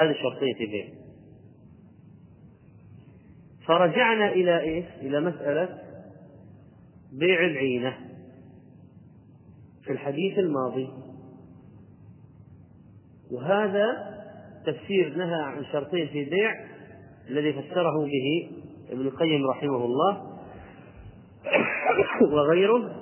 [0.00, 0.86] هذه شرطية بيع
[3.66, 5.78] فرجعنا إلى إيش؟ إلى مسألة
[7.12, 7.98] بيع العينة
[9.84, 10.88] في الحديث الماضي.
[13.30, 13.86] وهذا
[14.66, 16.50] تفسير نهى عن شرطين في بيع
[17.28, 18.50] الذي فسره به
[18.90, 20.40] ابن القيم رحمه الله
[22.34, 23.00] وغيره.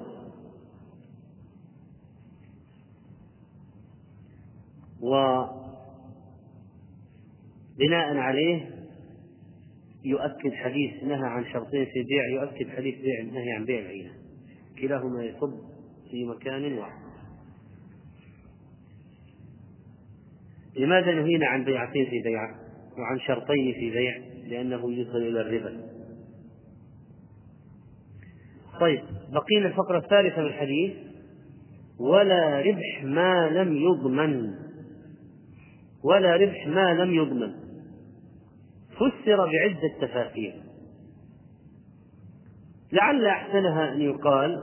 [7.79, 8.71] وبناء عليه
[10.05, 14.11] يؤكد حديث نهى عن شرطين في بيع يؤكد حديث بيع النهي عن بيع العينة.
[14.81, 15.53] كلاهما يصب
[16.11, 17.09] في مكان واحد.
[20.77, 22.55] لماذا نهينا عن بيعتين في بيعة
[22.99, 25.89] وعن شرطين في بيع لأنه يوصل إلى الربا.
[28.81, 29.01] طيب
[29.33, 30.93] بقينا الفقرة الثالثة من الحديث.
[32.01, 34.55] ولا ربح ما لم يضمن.
[36.05, 37.68] ولا ربح ما لم يضمن.
[38.99, 40.63] فسر بعدة تفاسير
[42.93, 44.63] لعل أحسنها أن يقال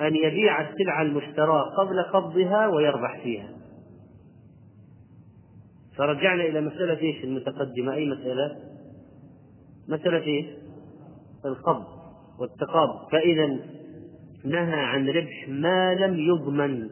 [0.00, 3.48] أن يبيع السلعة المشتراة قبل قبضها ويربح فيها
[5.96, 8.56] فرجعنا إلى مسألة إيش المتقدمة أي مسألة؟
[9.88, 10.46] مسألة إيش؟
[11.44, 11.86] القبض
[12.38, 13.46] والتقابض فإذا
[14.44, 16.90] نهى عن ربح ما لم يضمن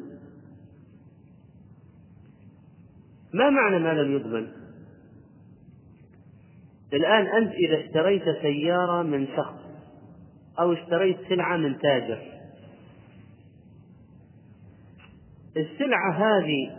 [3.34, 4.61] ما معنى ما لم يضمن؟
[6.92, 9.62] الآن أنت إذا اشتريت سيارة من شخص
[10.60, 12.18] أو اشتريت سلعة من تاجر
[15.56, 16.70] السلعة هذه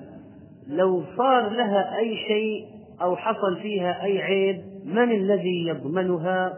[0.68, 2.66] لو صار لها أي شيء
[3.02, 6.54] أو حصل فيها أي عيب من الذي يضمنها؟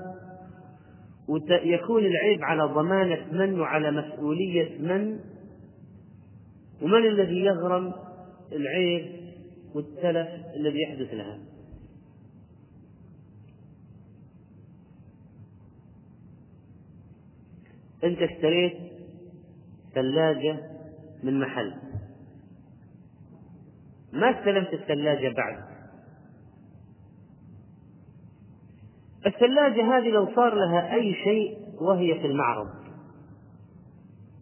[1.27, 5.19] ويكون العيب على ضمانة من وعلى مسؤولية من؟
[6.81, 7.93] ومن الذي يغرم
[8.51, 9.05] العيب
[9.75, 11.39] والتلف الذي يحدث لها؟
[18.03, 18.77] أنت اشتريت
[19.93, 20.59] ثلاجة
[21.23, 21.73] من محل.
[24.13, 25.75] ما استلمت الثلاجة بعد؟
[29.25, 32.67] الثلاجة هذه لو صار لها أي شيء وهي في المعرض.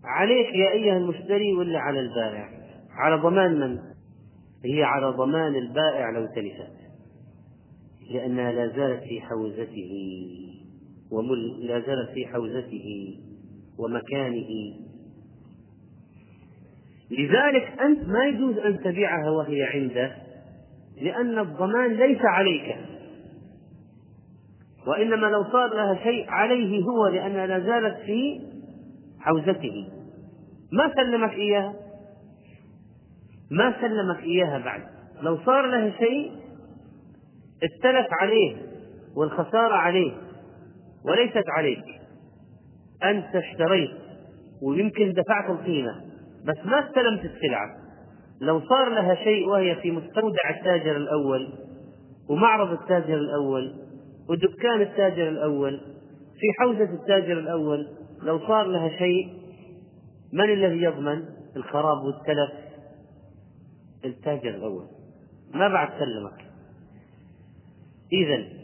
[0.03, 2.49] عليك يا أيها المشتري ولا على البائع؟
[2.89, 3.79] على ضمان من؟
[4.65, 6.73] هي على ضمان البائع لو تلفت
[8.11, 9.91] لأنها لا زالت في حوزته.
[11.11, 13.17] ومل لا زالت في حوزته.
[13.79, 14.73] ومكانه.
[17.11, 20.15] لذلك أنت ما يجوز أن تبيعها وهي عنده
[21.01, 22.75] لأن الضمان ليس عليك.
[24.87, 28.41] وإنما لو صار لها شيء عليه هو لأنها لا زالت في
[29.19, 29.87] حوزته.
[30.71, 31.73] ما سلمك إياها؟
[33.51, 34.81] ما سلمك إياها بعد.
[35.21, 36.31] لو صار لها شيء
[37.63, 38.55] التلف عليه
[39.15, 40.11] والخسارة عليه
[41.05, 42.02] وليست عليك.
[43.03, 43.91] أنت اشتريت
[44.61, 46.01] ويمكن دفعت القيمة
[46.45, 47.67] بس ما استلمت السلعة.
[48.41, 51.53] لو صار لها شيء وهي في مستودع التاجر الأول
[52.29, 53.73] ومعرض التاجر الأول
[54.29, 55.79] ودكان التاجر الأول
[56.39, 57.87] في حوزة التاجر الأول
[58.21, 59.27] لو صار لها شيء
[60.33, 61.23] من الذي يضمن
[61.55, 62.51] الخراب والتلف
[64.05, 64.85] التاجر الأول.
[65.53, 66.45] ما بعد سلمك.
[68.13, 68.62] إذا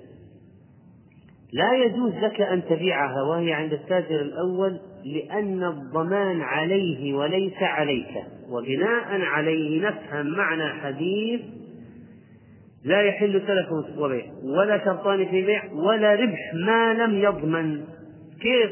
[1.54, 8.24] لا يجوز لك أن تبيعها وهي عند التاجر الأول لأن الضمان عليه وليس عليك.
[8.50, 11.42] وبناء عليه نفهم معنى حديث
[12.86, 14.26] لا يحل تلف وبيع.
[14.44, 17.84] ولا شرطان في بيع ولا ربح ما لم يضمن.
[18.42, 18.72] كيف؟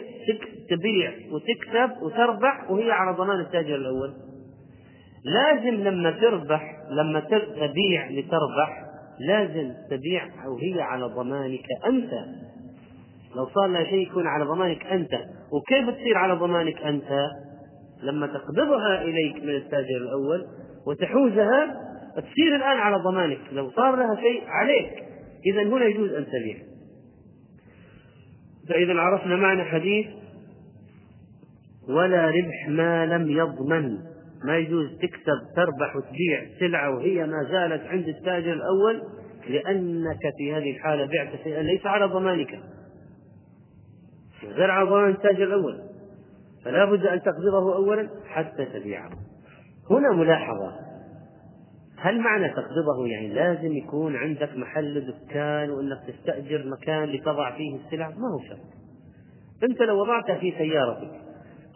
[0.69, 4.13] تبيع وتكسب وتربح وهي على ضمان التاجر الأول.
[5.23, 6.61] لازم لما تربح
[6.91, 7.19] لما
[7.55, 8.83] تبيع لتربح
[9.19, 12.11] لازم تبيع وهي على ضمانك أنت.
[13.35, 15.11] لو صار لها شيء يكون على ضمانك أنت.
[15.51, 17.09] وكيف تصير على ضمانك أنت؟
[18.03, 20.45] لما تقبضها إليك من التاجر الأول
[20.87, 21.75] وتحوزها
[22.15, 23.39] تصير الآن على ضمانك.
[23.51, 25.03] لو صار لها شيء عليك.
[25.45, 26.57] إذا هنا يجوز أن تبيع.
[28.69, 30.07] فإذا عرفنا معنى حديث
[31.89, 33.97] ولا ربح ما لم يضمن.
[34.45, 39.01] ما يجوز تكسب تربح وتبيع سلعة وهي ما زالت عند التاجر الأول
[39.49, 42.59] لأنك في هذه الحالة بعت شيئا ليس على ضمانك.
[44.43, 45.81] على ضمان التاجر الأول
[46.65, 49.09] فلا بد أن تقبضه أولا حتى تبيعه.
[49.91, 50.71] هنا ملاحظة.
[51.97, 58.09] هل معنى تقبضه يعني لازم يكون عندك محل دكان وإنك تستأجر مكان لتضع فيه السلع؟
[58.09, 58.59] ما هو شرط.
[59.63, 61.11] أنت لو وضعتها في سيارتك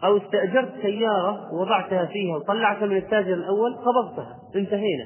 [0.04, 4.38] أو استأجرت سيارة ووضعتها فيها وطلعتها من التاجر الأول قبضتها.
[4.56, 5.04] انتهينا.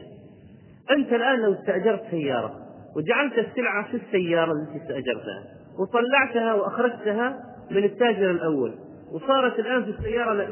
[0.90, 2.54] أنت الآن لو استأجرت سيارة
[2.96, 7.36] وجعلت السلعة في السيارة التي استأجرتها وطلعتها وأخرجتها
[7.70, 8.74] من التاجر الأول.
[9.12, 10.42] وصارت الآن في السيارة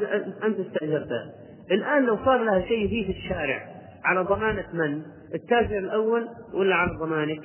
[0.43, 1.31] أنت استأجرتها.
[1.71, 3.67] الآن لو صار لها شيء فيه في الشارع
[4.05, 5.01] على ضمانة من؟
[5.35, 7.41] التاجر الأول ولا على ضمانك؟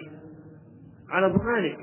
[1.11, 1.79] على ضمانك.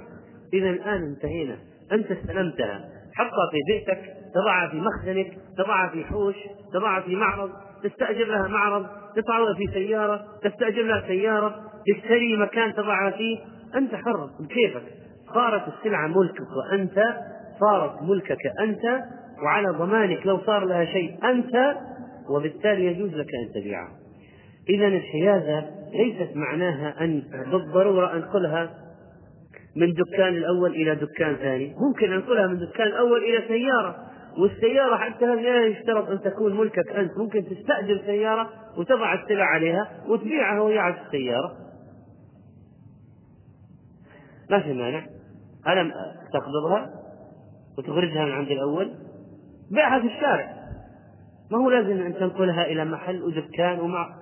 [0.54, 1.58] إذا الآن انتهينا.
[1.92, 2.90] أنت استلمتها.
[3.16, 6.36] حطها في بيتك تضعها في مخزنك تضعها في حوش
[6.74, 7.52] تضعها في معرض
[7.84, 8.86] تستأجر لها معرض
[9.16, 11.56] تضعها في سيارة تستأجر لها سيارة
[11.88, 13.38] تشتري مكان تضعها فيه.
[13.76, 14.84] أنت حر بكيفك.
[15.34, 17.04] صارت السلعة ملكك وأنت
[17.60, 19.04] صارت ملكك أنت
[19.44, 21.78] وعلى ضمانك لو صار لها شيء أنت
[22.30, 23.92] وبالتالي يجوز لك أن تبيعها
[24.70, 28.70] إذا الحيازة ليست معناها أن بالضرورة أنقلها
[29.76, 31.76] من دكان الأول إلى دكان ثاني.
[31.78, 33.96] ممكن أنقلها من دكان الأول إلى سيارة
[34.42, 37.18] والسيارة حتى لا يشترط أن تكون ملكك أنت.
[37.18, 41.52] ممكن تستأجر سيارة وتضع السلع عليها وتبيعها وهي على السيارة.
[44.50, 45.17] ما في مانع.
[45.68, 45.94] ألم
[46.34, 46.90] تقبضها
[47.78, 48.94] وتخرجها من عند الأول.
[49.72, 50.58] بيعها في الشارع.
[51.52, 54.16] ما هو لازم أن تنقلها إلى محل ودكان ومع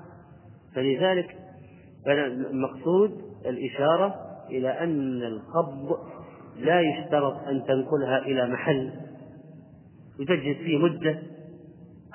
[0.75, 1.35] فلذلك
[2.07, 4.15] المقصود الإشارة
[4.49, 5.97] إلى أن القبض
[6.59, 8.91] لا يشترط أن تنقلها إلى محل
[10.19, 11.19] وتجلس فيه مدة.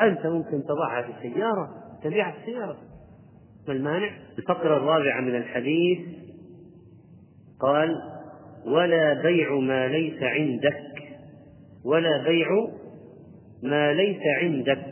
[0.00, 1.70] أنت ممكن تضعها في السيارة
[2.02, 2.76] تبيعها في السيارة.
[3.68, 5.98] ما المانع؟ الفقرة الرابعة من الحديث
[7.60, 8.02] قال
[8.66, 10.82] ولا بيع ما ليس عندك
[11.84, 12.48] ولا بيع
[13.62, 14.84] ما ليس عندك.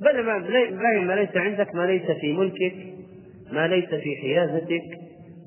[0.00, 0.38] بل ما
[1.00, 2.74] ما ليس عندك ما ليس في ملكك
[3.52, 4.98] ما ليس في حيازتك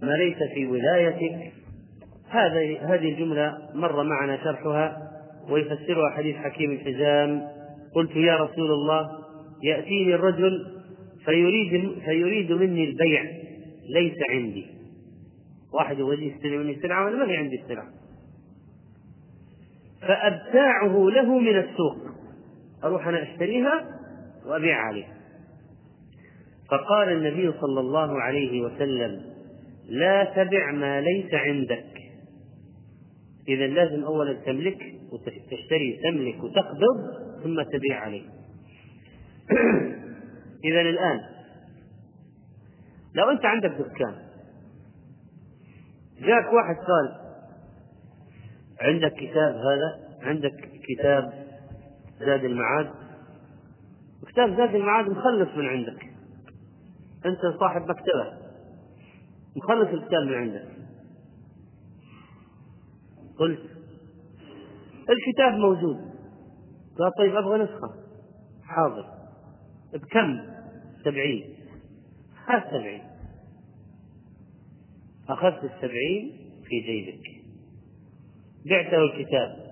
[0.02, 1.52] ما ليس في ولايتك.
[2.30, 4.98] هذه هذه الجملة مر معنا شرحها
[5.50, 7.42] ويفسرها حديث حكيم الحزام.
[7.96, 9.10] قلت يا رسول الله
[9.64, 10.66] يأتيني الرجل
[11.26, 13.24] فيريد فيريد مني البيع
[13.90, 14.75] ليس عندي.
[15.76, 17.88] واحد يجي يشتري مني سلعة وأنا ما في عندي السلعة.
[20.02, 21.98] فأبتاعه له من السوق.
[22.84, 24.00] أروح أنا أشتريها
[24.46, 25.06] وأبيع عليه
[26.70, 29.22] فقال النبي صلى الله عليه وسلم
[29.90, 31.86] لا تبع ما ليس عندك.
[33.48, 38.24] إذا لازم أولا تملك وتشتري تملك وتقبض ثم تبيع عليه.
[40.66, 41.20] إذا الآن
[43.16, 44.25] لو أنت عندك دكان
[46.20, 47.26] جاك واحد قال
[48.82, 51.34] عندك كتاب هذا؟ عندك كتاب
[52.20, 52.92] زاد المعاد؟
[54.28, 56.04] كتاب زاد المعاد مخلص من عندك.
[57.26, 58.34] أنت صاحب مكتبة.
[59.56, 60.68] مخلص الكتاب من عندك.
[63.40, 63.60] قلت
[65.10, 65.98] الكتاب موجود.
[67.00, 67.94] قال طيب أبغى نسخة.
[68.64, 69.06] حاضر.
[69.94, 70.40] بكم؟
[71.04, 71.56] سبعين.
[72.48, 73.15] هات سبعين.
[75.30, 77.46] أخذت السبعين في جيبك
[78.66, 79.66] بعته الكتاب.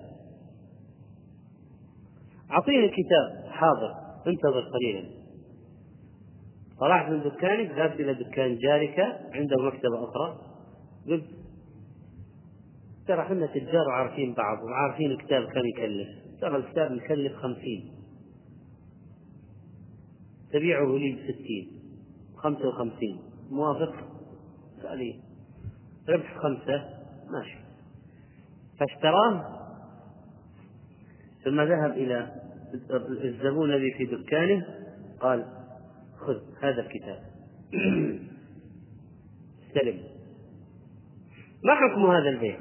[2.51, 3.51] أعطيني الكتاب.
[3.51, 3.93] حاضر.
[4.27, 5.09] انتظر قليلا.
[6.79, 8.99] طلعت من دكانك ذهبت إلى دكان جارك
[9.33, 10.39] عنده مكتبة أخرى.
[11.07, 11.25] قلت
[13.07, 16.09] ترى إحنا تجار وعارفين بعض وعارفين الكتاب كم يكلف.
[16.41, 17.91] ترى الكتاب يكلف خمسين.
[20.51, 21.67] تبيعه لي بستين.
[22.35, 23.19] خمسة وخمسين.
[23.51, 23.93] موافق؟
[24.81, 25.32] سألي
[26.09, 26.89] ربح خمسة
[27.29, 27.57] ماشي.
[28.79, 29.59] فاشتراه
[31.43, 32.41] ثم ذهب إلى
[33.23, 34.65] الزبون الذي في دكانه
[35.19, 35.45] قال
[36.17, 37.19] خذ هذا الكتاب.
[39.67, 40.03] استلم.
[41.63, 42.59] ما حكم هذا البيع؟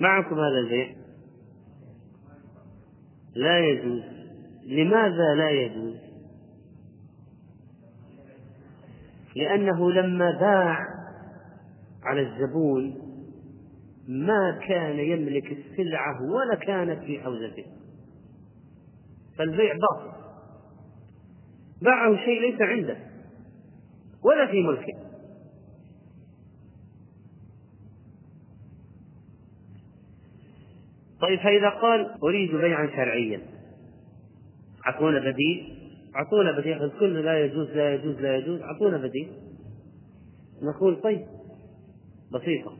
[0.00, 0.96] ما حكم هذا البيع؟
[3.34, 4.02] لا يجوز.
[4.66, 6.09] لماذا لا يجوز؟
[9.36, 10.78] لأنه لما باع
[12.02, 13.10] على الزبون
[14.08, 17.64] ما كان يملك السلعة ولا كانت في حوزته.
[19.38, 20.12] فالبيع باطل.
[21.82, 22.96] باعه شيء ليس عنده
[24.24, 25.10] ولا في ملكه.
[31.20, 33.40] طيب فإذا قال أريد بيعا شرعيا
[34.86, 35.79] أعطونا بديل؟
[36.16, 38.60] أعطونا بديل كل لا يجوز لا يجوز لا يجوز.
[38.60, 39.32] أعطونا بديل.
[40.62, 41.26] نقول طيب
[42.32, 42.78] بسيطة.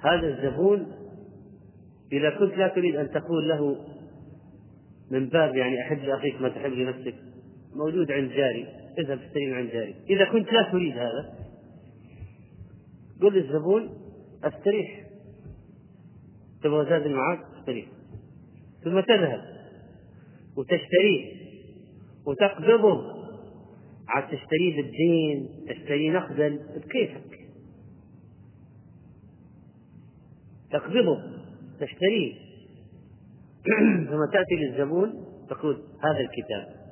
[0.00, 0.86] هذا الزبون
[2.12, 3.86] إذا كنت لا تريد أن تقول له
[5.10, 7.14] من باب يعني أحب لأخيك ما تحب لنفسك
[7.74, 8.66] موجود عند جاري
[8.98, 9.94] اذهب اشتري عند جاري.
[10.10, 11.34] إذا كنت لا تريد هذا
[13.22, 13.88] قل للزبون
[14.44, 15.04] أستريح.
[16.62, 17.86] تبغى زاد معك أستريح.
[18.84, 19.42] ثم تذهب
[20.56, 21.33] وتشتريه.
[22.26, 23.24] وتقبضه.
[24.08, 27.38] عاد تشتريه بالدين تشتريه نقدا بكيفك.
[30.70, 31.22] تقبضه
[31.80, 32.34] تشتريه.
[34.10, 36.84] ثم تأتي للزبون تقول هذا الكتاب.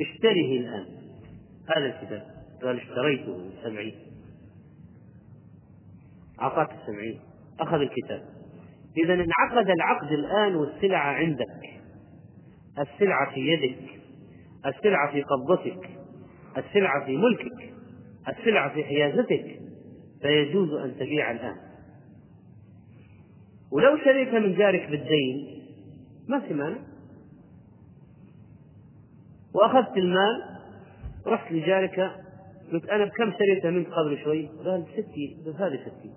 [0.00, 0.86] اشتره الآن.
[1.76, 2.22] هذا الكتاب.
[2.62, 3.94] قال اشتريته بسبعين
[6.40, 7.20] أعطاك السبعين
[7.60, 8.22] أخذ الكتاب.
[8.96, 11.79] إذا انعقد العقد الآن والسلعة عندك.
[12.80, 14.00] السلعة في يدك
[14.66, 15.90] السلعة في قبضتك
[16.56, 17.74] السلعة في ملكك
[18.28, 19.60] السلعة في حيازتك
[20.22, 21.56] فيجوز أن تبيع الآن.
[23.72, 25.62] ولو شريت من جارك بالدين
[26.28, 26.78] ما في مانع.
[29.54, 30.42] وأخذت المال
[31.26, 32.00] رحت لجارك
[32.72, 36.14] قلت أنا بكم شريته منك قبل شوي؟ قال بستين قلت هذه ستين.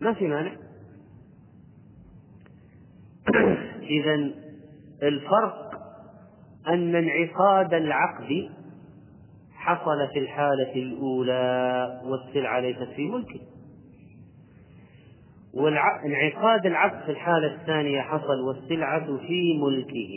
[0.00, 0.56] ما في مانع.
[4.00, 4.30] إذا
[5.02, 5.72] الفرق
[6.68, 8.48] أن انعقاد العقد
[9.54, 13.40] حصل في الحالة الأولى والسلعة ليست في ملكه.
[15.54, 20.14] وانعقاد العقد في الحالة الثانية حصل والسلعة في ملكه.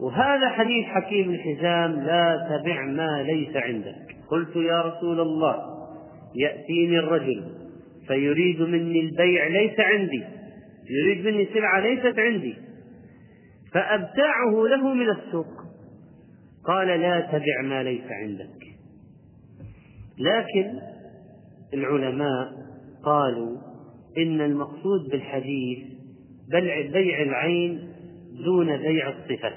[0.00, 4.16] وهذا حديث حكيم الحزام لا تبع ما ليس عندك.
[4.28, 5.56] قلت يا رسول الله
[6.34, 7.44] يأتيني الرجل
[8.06, 10.35] فيريد مني البيع ليس عندي.
[10.90, 12.56] يريد مني سلعة ليست عندي.
[13.72, 15.66] فأبتاعه له من السوق.
[16.64, 18.66] قال لا تبع ما ليس عندك.
[20.18, 20.80] لكن
[21.74, 22.52] العلماء
[23.04, 23.58] قالوا
[24.18, 25.78] إن المقصود بالحديث
[26.92, 27.92] بيع العين
[28.44, 29.52] دون بيع الصفة.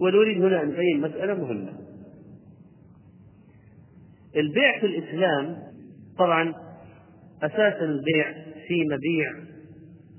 [0.00, 1.72] ونريد هنا أن نبين مسألة مهمة.
[4.36, 5.56] البيع في الإسلام
[6.18, 6.54] طبعا
[7.42, 9.32] أساس البيع في مبيع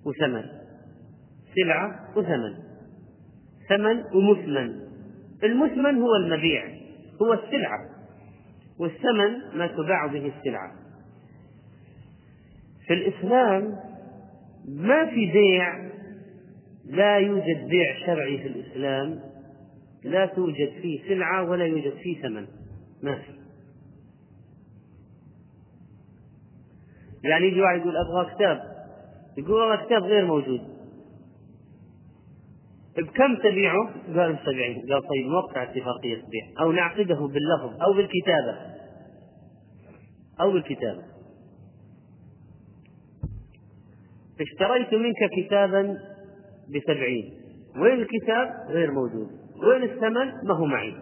[0.05, 0.43] وثمن.
[1.55, 2.53] سلعة وثمن.
[3.69, 4.79] ثمن ومثمن.
[5.43, 6.65] المثمن هو المبيع
[7.21, 7.89] هو السلعة.
[8.79, 10.71] والثمن ما تباع به السلعة.
[12.87, 13.79] في الإسلام
[14.67, 15.89] ما في بيع
[16.85, 19.19] لا يوجد بيع شرعي في الإسلام
[20.03, 22.47] لا توجد فيه سلعة ولا يوجد فيه ثمن.
[23.03, 23.42] ما في.
[27.23, 28.59] يعني يجي واحد يقول أبغى كتاب
[29.37, 30.61] يقول والله كتاب غير موجود.
[32.97, 38.57] بكم تبيعه؟ قال بسبعين قال طيب نوقع اتفاقية بيع أو نعقده باللفظ أو بالكتابة.
[40.41, 41.03] أو بالكتابة.
[44.41, 45.97] اشتريت منك كتابا
[46.69, 47.33] بسبعين.
[47.77, 49.27] وين الكتاب؟ غير موجود.
[49.67, 50.95] وين الثمن؟ ما هو معي.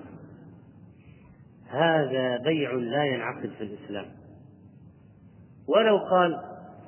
[1.69, 4.20] هذا بيع لا ينعقد في الإسلام.
[5.76, 6.41] ولو قال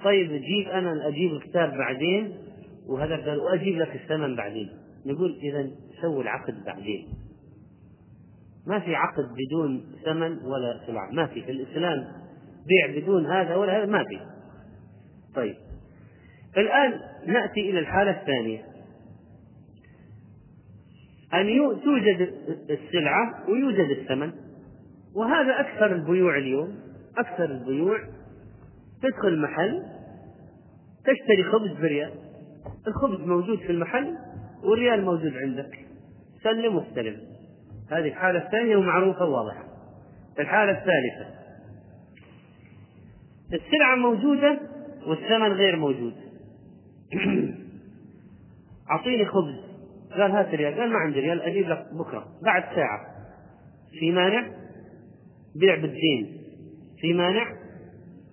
[0.03, 2.37] طيب جيب أنا أجيب الكتاب بعدين
[2.87, 4.69] وهذا قال وأجيب لك الثمن بعدين.
[5.05, 5.69] نقول إذا
[6.01, 7.07] سووا العقد بعدين.
[8.67, 11.11] ما في عقد بدون ثمن ولا سلعة.
[11.11, 12.07] ما في في الإسلام
[12.67, 14.19] بيع بدون هذا ولا هذا ما في.
[15.35, 15.55] طيب.
[16.57, 18.65] الآن نأتي إلى الحالة الثانية.
[21.33, 22.33] أن توجد
[22.69, 24.31] السلعة ويوجد الثمن.
[25.15, 26.75] وهذا أكثر البيوع اليوم
[27.17, 27.99] أكثر البيوع
[29.03, 29.83] تدخل محل
[31.05, 32.11] تشتري خبز بريال
[32.87, 34.17] الخبز موجود في المحل
[34.63, 35.79] والريال موجود عندك.
[36.43, 37.17] سلم واستلم.
[37.91, 39.63] هذه الحالة الثانية ومعروفة وواضحة.
[40.39, 41.33] الحالة الثالثة.
[43.53, 44.59] السلعة موجودة
[45.07, 46.13] والثمن غير موجود.
[48.91, 49.55] أعطيني خبز.
[50.11, 50.79] قال هات ريال.
[50.79, 52.27] قال ما عندي ريال أجيب لك بكرة.
[52.43, 52.99] بعد ساعة.
[53.99, 54.47] في مانع؟
[55.55, 56.41] بيع بالدين.
[56.97, 57.42] في مانع؟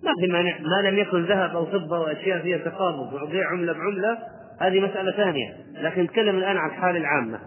[0.03, 4.19] ما في مانع ما لم يكن ذهب أو فضة وأشياء فيها تقابض وبيع عملة بعملة
[4.61, 5.57] هذه مسألة ثانية.
[5.75, 7.41] لكن نتكلم الآن عن الحالة العامة.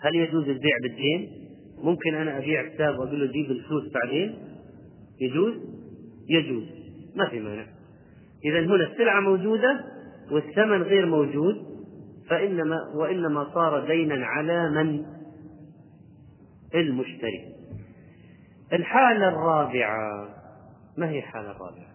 [0.00, 1.28] هل يجوز البيع بالدين؟
[1.84, 4.34] ممكن أنا أبيع كتاب وأقول له جيب الفلوس بعدين؟
[5.20, 5.54] يجوز؟
[6.28, 6.64] يجوز.
[7.16, 7.66] ما في مانع.
[8.44, 9.80] إذا هنا السلعة موجودة
[10.30, 11.56] والثمن غير موجود
[12.28, 15.04] فإنما وإنما صار دينا على من؟
[16.74, 17.44] المشتري.
[18.72, 20.39] الحالة الرابعة.
[21.00, 21.94] ما هي الحالة الرابعة؟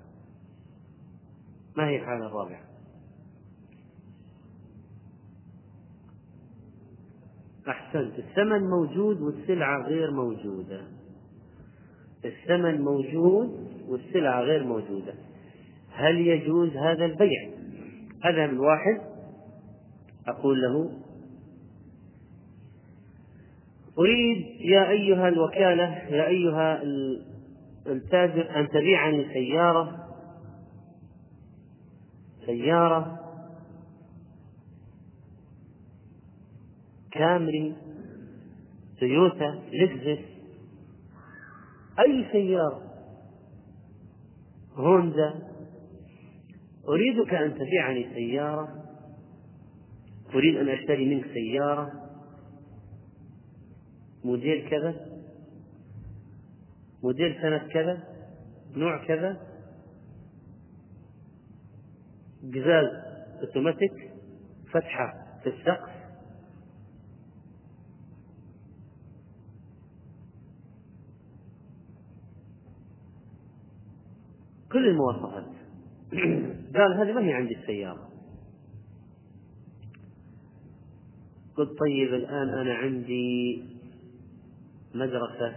[1.77, 2.61] ما هي الحالة الرابعة؟
[7.67, 8.19] أحسنت.
[8.19, 10.81] الثمن موجود والسلعة غير موجودة.
[12.25, 15.13] الثمن موجود والسلعة غير موجودة.
[15.91, 17.49] هل يجوز هذا البيع؟
[18.25, 19.01] من واحد.
[20.27, 20.91] أقول له
[23.99, 26.81] أريد يا أيها الوكالة يا أيها
[27.87, 30.07] التاجر أن تبيعني سيارة
[32.45, 33.19] سيارة
[37.11, 37.75] كامري
[38.99, 40.25] تويوتا لكزس
[41.99, 42.81] أي سيارة
[44.75, 45.33] هوندا.
[46.87, 48.67] أريدك أن تبيعني سيارة.
[50.35, 51.91] أريد أن أشتري منك سيارة.
[54.23, 55.14] موديل كذا.
[57.05, 58.03] موديل سنة كذا
[58.75, 59.37] نوع كذا.
[62.43, 62.85] قزاز
[63.41, 64.11] أوتوماتيك
[64.71, 65.89] فتحة في السقف.
[74.71, 75.45] كل المواصفات.
[76.75, 78.09] قال هذه ما هي عندي السيارة.
[81.57, 83.63] قلت طيب الآن أنا عندي
[84.95, 85.55] مدرسة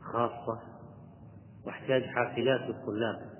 [0.00, 0.71] خاصة.
[1.66, 3.32] واحتاج حافلات للطلاب.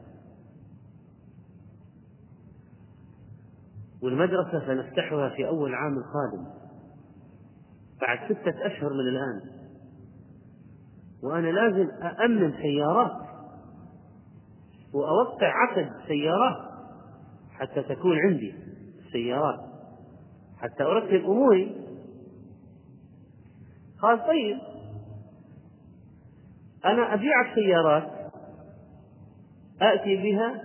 [4.02, 6.46] والمدرسة سنفتحها في أول عام القادم
[8.00, 9.62] بعد ستة أشهر من الآن.
[11.22, 13.28] وأنا لازم أأمن سيارات
[14.94, 16.72] وأوقع عقد سيارات
[17.50, 18.54] حتى تكون عندي
[19.12, 19.60] سيارات
[20.58, 21.76] حتى أرتب أموري.
[24.02, 24.81] قال طيب.
[26.84, 28.10] أنا أبيعك سيارات
[29.82, 30.62] آتي بها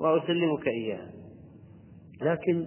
[0.00, 1.10] وأسلمك إياها.
[2.22, 2.66] لكن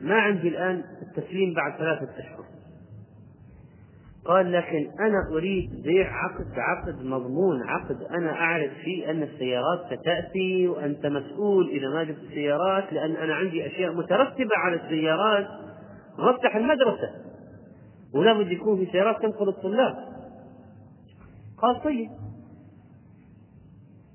[0.00, 2.44] ما عندي الآن التسليم بعد ثلاثة أشهر.
[4.24, 10.68] قال لكن أنا أريد بيع عقد عقد مضمون عقد أنا أعرف فيه أن السيارات ستأتي
[10.68, 15.46] وأنت مسؤول إذا ما جبت السيارات لأن أنا عندي أشياء مترتبة على السيارات
[16.18, 17.10] وافتح المدرسة.
[18.14, 20.13] ولا بد يكون في سيارات تنقل الطلاب.
[21.58, 22.10] قال طيب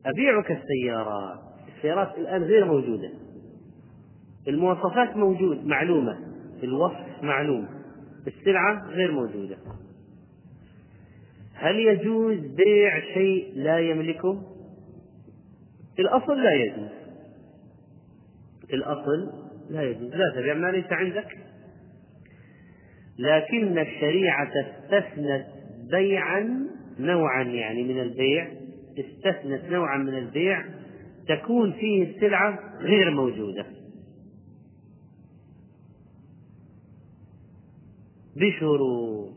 [0.06, 1.40] أبيعك السيارات.
[1.76, 3.10] السيارات الآن غير موجودة.
[4.48, 6.20] المواصفات موجود معلومة.
[6.64, 7.68] الوصف معلوم.
[8.28, 9.58] السلعة غير موجودة.
[11.54, 14.42] هل يجوز بيع شيء لا يملكه؟
[16.00, 16.90] الأصل لا يجوز.
[18.74, 19.34] الأصل
[19.70, 20.16] لا يجوز.
[20.16, 21.38] لا تبيع ما ليس عندك.
[23.20, 25.46] لكن الشريعة استثنت
[25.92, 26.68] بيعا
[27.00, 28.47] نوعا يعني من البيع
[29.00, 30.66] استثنت نوعا من البيع
[31.28, 33.66] تكون فيه السلعة غير موجودة.
[38.36, 39.34] بشروط.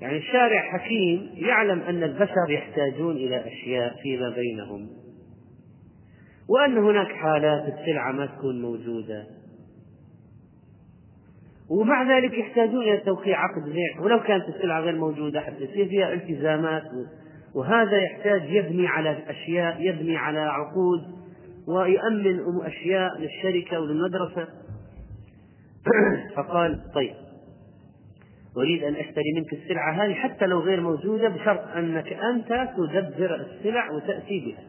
[0.00, 4.88] يعني الشارع حكيم يعلم أن البشر يحتاجون إلى أشياء فيما بينهم
[6.48, 9.37] وأن هناك حالات السلعة ما تكون موجودة.
[11.70, 16.12] ومع ذلك يحتاجون إلى توقيع عقد بيع ولو كانت السلعة غير موجودة حتى يصير فيها
[16.12, 16.82] التزامات.
[17.54, 21.00] وهذا يحتاج يبني على أشياء يبني على عقود
[21.68, 24.48] ويؤمن أشياء للشركة وللمدرسة.
[26.36, 27.14] فقال طيب
[28.56, 33.90] أريد أن أشتري منك السلعة هذه حتى لو غير موجودة بشرط أنك أنت تدبر السلع
[33.90, 34.64] وتأتي بها.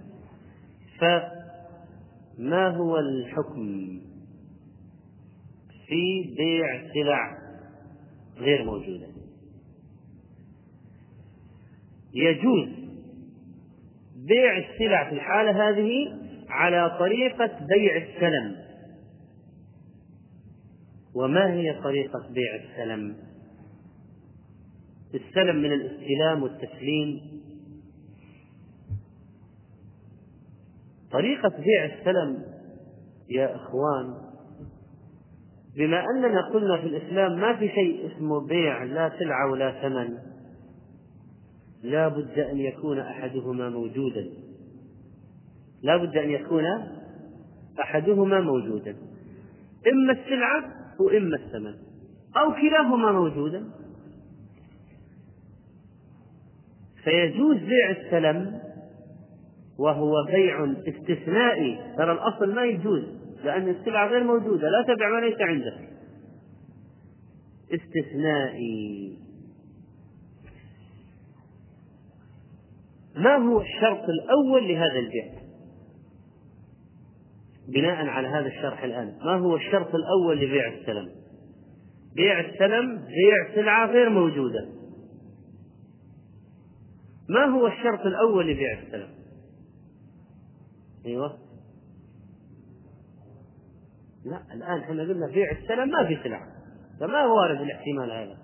[1.00, 4.00] فما هو الحكم؟
[5.90, 7.38] في بيع سلع
[8.38, 9.08] غير موجودة.
[12.14, 12.70] يجوز
[14.16, 16.20] بيع السلع في الحالة هذه
[16.50, 18.56] على طريقة بيع السلم.
[21.16, 23.16] وما هي طريقة بيع السلم؟
[25.14, 27.42] السلم من الاستلام والتسليم.
[31.12, 32.44] طريقة بيع السلم
[33.30, 34.29] يا إخوان
[35.80, 40.18] بما أننا قلنا في الإسلام ما في شيء اسمه بيع لا سلعة ولا ثمن.
[41.84, 44.30] لا بد أن يكون أحدهما موجودا.
[45.84, 46.66] لا بد أن يكون
[47.80, 48.96] أحدهما موجودا.
[49.94, 50.64] إما السلعة
[51.00, 51.74] وإما الثمن.
[52.38, 53.64] أو كلاهما موجودا.
[57.04, 58.60] فيجوز بيع السلم
[59.80, 61.96] وهو بيع استثنائي.
[61.98, 63.19] ترى الأصل ما يجوز.
[63.44, 65.90] لأن السلعة غير موجودة لا تبع ما ليس عندك.
[67.74, 69.18] استثنائي.
[73.16, 75.40] ما هو الشرط الأول لهذا البيع
[77.68, 81.10] بناء على هذا الشرح الآن ما هو الشرط الأول لبيع السلم؟
[82.16, 84.70] بيع السلم بيع سلعة غير موجودة.
[87.30, 89.10] ما هو الشرط الأول لبيع السلم؟
[91.06, 91.49] أيوه.
[94.30, 96.48] لا الآن إحنا قلنا بيع السلم ما في سلعة
[97.00, 98.38] فما هو وارد الاحتمال هذا.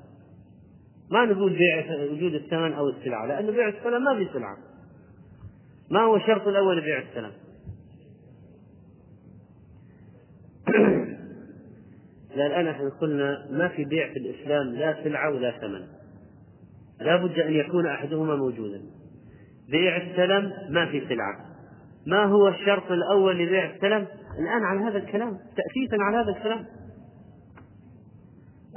[1.11, 4.57] ما نقول بيع وجود الثمن أو السلعة لأنه بيع السلم ما في سلعة
[5.91, 7.31] ما هو الشرط الأول لبيع السلم؟
[12.35, 15.87] الآن إحنا قلنا ما في بيع في الإسلام لا سلعة ولا ثمن.
[17.01, 18.81] لا بد أن يكون أحدهما موجودا.
[19.69, 21.54] بيع السلم ما في سلعة
[22.05, 24.07] ما هو الشرط الأول لبيع السلم؟
[24.39, 26.65] الآن على هذا الكلام تأسيسا على هذا الكلام.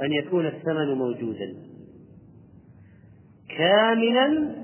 [0.01, 1.55] أن يكون الثمن موجودا.
[3.57, 4.55] كاملا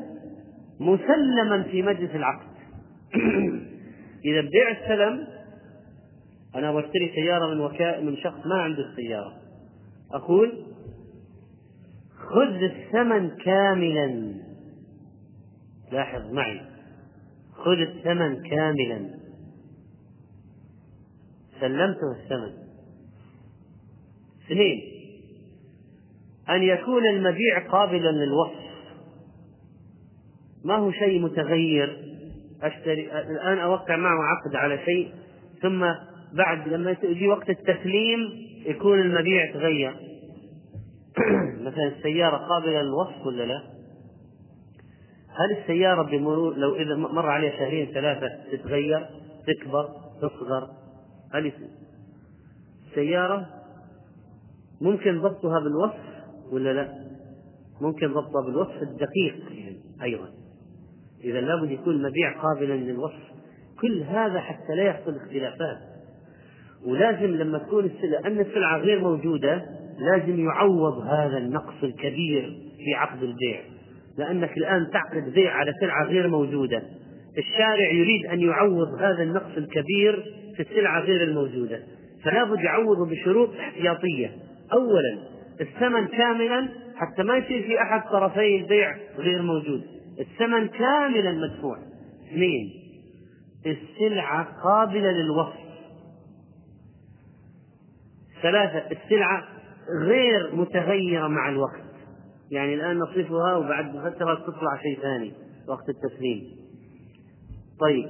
[0.80, 2.48] مسلما في مجلس العقد.
[4.26, 5.28] إذا بيع السلم
[6.56, 9.34] أنا بشتري سيارة من وكاء من شخص ما عنده السيارة.
[10.14, 10.66] أقول
[12.18, 14.34] خذ الثمن كاملا.
[15.92, 16.75] لاحظ معي.
[17.66, 19.10] خذ الثمن كاملا.
[21.60, 22.54] سلمته الثمن.
[24.46, 24.82] اثنين
[26.50, 28.66] أن يكون المبيع قابلا للوصف.
[30.66, 31.98] ما هو شيء متغير؟
[32.62, 35.14] أشتري الآن أوقع معه عقد على شيء
[35.62, 35.86] ثم
[36.34, 38.20] بعد لما يجي وقت التسليم
[38.66, 39.96] يكون المبيع تغير.
[41.68, 43.75] مثلا السيارة قابلة للوصف ولا لا؟
[45.36, 49.10] هل السيارة بمرور لو إذا مر عليها شهرين ثلاثة تتغير
[49.48, 49.90] تكبر
[50.22, 50.70] تصغر؟
[51.34, 51.52] هل
[52.90, 53.46] السيارة
[54.82, 56.06] ممكن ضبطها بالوصف
[56.52, 56.94] ولا لا؟
[57.82, 60.30] ممكن ضبطها بالوصف الدقيق يعني أيضا.
[61.24, 63.36] إذا لابد يكون المبيع قابلا للوصف.
[63.82, 65.78] كل هذا حتى لا يحصل اختلافات.
[66.86, 69.66] ولازم لما تكون السلعة أن السلعة غير موجودة
[70.00, 73.75] لازم يعوض هذا النقص الكبير في عقد البيع.
[74.18, 76.84] لأنك الآن تعقد بيع على سلعة غير موجودة.
[77.38, 80.24] الشارع يريد أن يعوض هذا النقص الكبير
[80.56, 81.80] في السلعة غير الموجودة.
[82.24, 84.32] فلا بد يعوضه بشروط احتياطية.
[84.74, 85.18] أولا
[85.62, 89.82] الثمن كاملا حتى ما يصير في أحد طرفي البيع غير موجود.
[90.20, 91.78] الثمن كاملا مدفوع.
[92.28, 92.74] اثنين
[93.66, 95.66] السلعة قابلة للوصف.
[98.42, 99.44] ثلاثة السلعة
[100.02, 101.85] غير متغيرة مع الوقت.
[102.56, 105.34] يعني الآن نصفها وبعد فترة تطلع شيء ثاني
[105.68, 106.44] وقت التسليم.
[107.80, 108.10] طيب.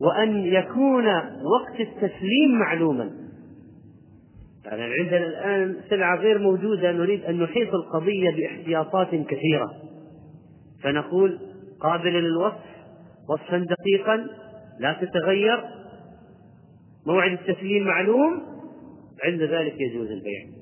[0.00, 1.06] وأن يكون
[1.42, 3.10] وقت التسليم معلوما.
[4.64, 9.70] يعني عندنا الآن سلعة غير موجودة نريد أن نحيط القضية باحتياطات كثيرة.
[10.82, 11.38] فنقول
[11.80, 12.64] قابل للوصف
[13.28, 14.26] وصفا دقيقا
[14.80, 15.64] لا تتغير.
[17.06, 18.42] موعد التسليم معلوم.
[19.24, 20.57] عند ذلك يجوز البيع.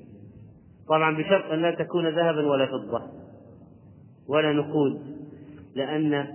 [0.89, 3.01] طبعا بشرط أن لا تكون ذهبا ولا فضة
[4.29, 5.01] ولا نقود
[5.75, 6.27] لأن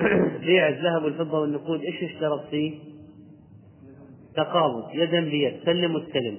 [0.46, 2.78] بيع الذهب والفضة والنقود إيش اشترط فيه؟
[4.36, 6.38] تقابض يدا بيد سلم واستلم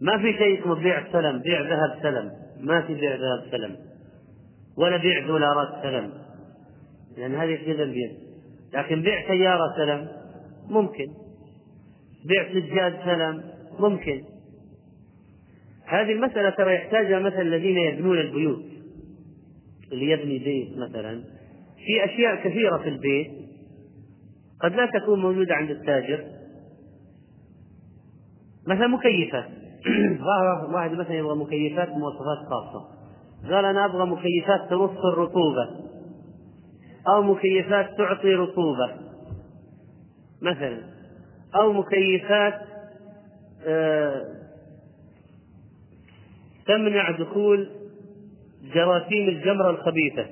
[0.00, 2.32] ما في شيء اسمه بيع سلم بيع ذهب سلم.
[2.60, 3.76] ما في بيع ذهب سلم
[4.76, 6.12] ولا بيع دولارات سلم.
[7.16, 8.16] لأن هذه يدا بيد.
[8.74, 10.08] لكن بيع سيارة سلم
[10.68, 11.06] ممكن.
[12.24, 13.42] بيع سجاد سلم
[13.78, 14.24] ممكن.
[15.90, 18.64] هذه المسألة ترى يحتاجها مثلا الذين يبنون البيوت.
[19.92, 21.24] اللي يبني بيت مثلا
[21.86, 23.30] في أشياء كثيرة في البيت
[24.60, 26.24] قد لا تكون موجودة عند التاجر.
[28.66, 29.48] مثلا مكيفات.
[30.74, 32.88] واحد مثلا يبغى مكيفات مواصفات خاصة.
[33.54, 35.68] قال أنا أبغى مكيفات ترص الرطوبة.
[37.08, 38.94] أو مكيفات تعطي رطوبة.
[40.42, 40.82] مثلا.
[41.54, 42.60] أو مكيفات
[43.66, 44.39] آه،
[46.70, 47.68] تمنع دخول
[48.74, 50.26] جراثيم الجمرة الخبيثة.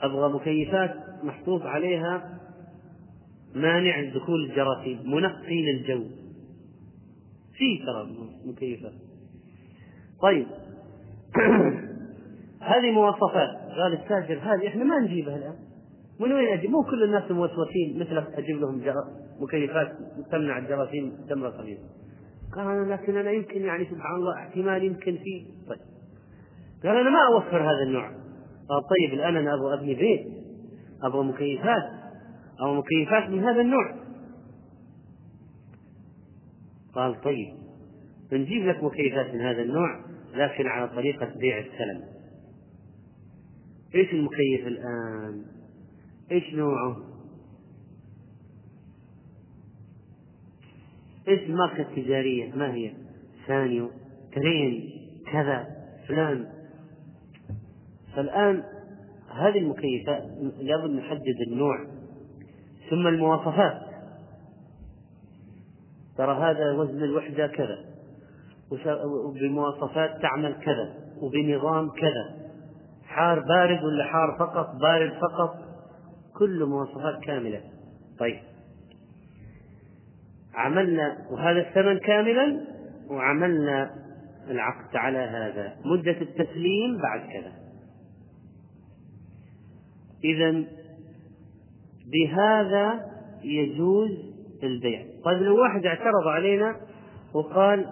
[0.00, 2.38] أبغى مكيفات محطوط عليها
[3.54, 6.04] مانع دخول الجراثيم منقي للجو
[7.54, 8.08] في ترى
[8.44, 8.92] مكيفات.
[10.22, 10.46] طيب.
[12.70, 13.56] هذه مواصفات.
[13.78, 15.56] قال التاجر هذه إحنا ما نجيبها الآن.
[16.20, 18.82] من وين أجيب؟ مو كل الناس موسوسين مثلك أجيب لهم
[19.40, 19.92] مكيفات
[20.30, 21.78] تمنع الجراثيم تمر الخبيث
[22.56, 25.78] قال أنا لكن أنا يمكن يعني سبحان الله احتمال يمكن في طيب.
[26.82, 28.08] قال أنا ما أوفر هذا النوع.
[28.68, 30.26] قال طيب الآن أنا أبغى أبني بيت.
[31.02, 31.82] أبغى مكيفات.
[32.60, 33.94] أو مكيفات من هذا النوع.
[36.94, 37.54] قال طيب.
[38.30, 40.00] بنجيب لك مكيفات من هذا النوع
[40.34, 42.04] لكن على طريقة بيع السلم.
[43.94, 45.44] إيش المكيف الآن؟
[46.30, 46.96] إيش نوعه؟
[51.28, 52.92] إيش الماركة التجارية؟ ما هي؟
[53.46, 53.90] ثانيو
[54.34, 54.90] ترين
[55.32, 55.66] كذا
[56.08, 56.46] فلان.
[58.16, 58.62] فالآن
[59.30, 60.22] هذه المكيفات
[60.60, 61.86] لابد نحدد النوع
[62.90, 63.82] ثم المواصفات.
[66.16, 67.78] ترى هذا وزن الوحدة كذا
[69.04, 72.36] وبمواصفات تعمل كذا وبنظام كذا.
[73.04, 75.56] حار بارد ولا حار فقط؟ بارد فقط.
[76.38, 77.60] كل مواصفات كاملة.
[78.18, 78.55] طيب.
[80.56, 82.60] عملنا وهذا الثمن كاملا
[83.10, 83.90] وعملنا
[84.50, 85.76] العقد على هذا.
[85.84, 87.52] مدة التسليم بعد كذا.
[90.24, 90.64] إذا
[92.12, 93.00] بهذا
[93.44, 94.10] يجوز
[94.62, 95.02] البيع.
[95.24, 96.76] طيب لو واحد اعترض علينا
[97.34, 97.86] وقال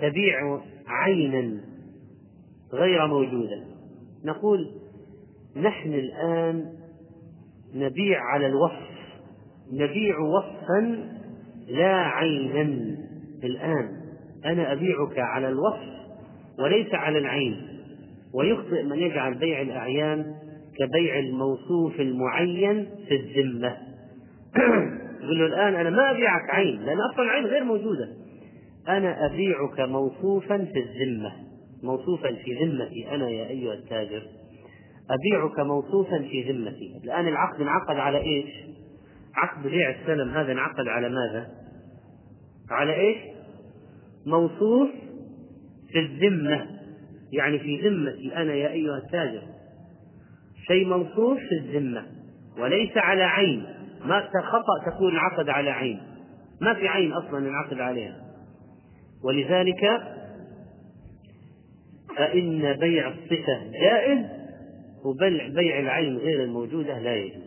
[0.00, 1.60] تبيع عينا
[2.72, 3.64] غير موجودة
[4.24, 4.70] نقول
[5.56, 6.72] نحن الآن
[7.74, 8.94] نبيع على الوصف.
[9.72, 11.13] نبيع وصفا
[11.68, 12.96] لا عينا
[13.44, 13.88] الآن.
[14.44, 15.94] أنا أبيعك على الوصف
[16.58, 17.68] وليس على العين.
[18.34, 20.34] ويخطئ من يجعل بيع الأعيان
[20.78, 23.76] كبيع الموصوف المعين في الذمة.
[25.22, 28.08] يقول له الآن أنا ما أبيعك عين لأن أصلا العين غير موجودة.
[28.88, 31.32] أنا أبيعك موصوفا في الذمة.
[31.82, 34.22] موصوفا في ذمتي أنا يا أيها التاجر.
[35.10, 37.00] أبيعك موصوفا في ذمتي.
[37.04, 38.50] الآن العقد انعقد على إيش؟
[39.36, 41.48] عقد بيع السلم هذا انعقد على ماذا؟
[42.70, 43.18] على إيش؟
[44.26, 44.90] موصوف
[45.92, 46.66] في الذمة.
[47.32, 49.42] يعني في ذمتي أنا يا أيها التاجر.
[50.66, 52.06] شيء موصوف في الذمة
[52.58, 53.66] وليس على عين.
[54.04, 56.00] ما خطأ تكون انعقد على عين.
[56.60, 58.24] ما في عين أصلا انعقد عليها.
[59.24, 60.02] ولذلك
[62.16, 64.26] فإن بيع الصفة جائز
[65.04, 67.43] وبيع بيع العين غير الموجودة لا يجوز.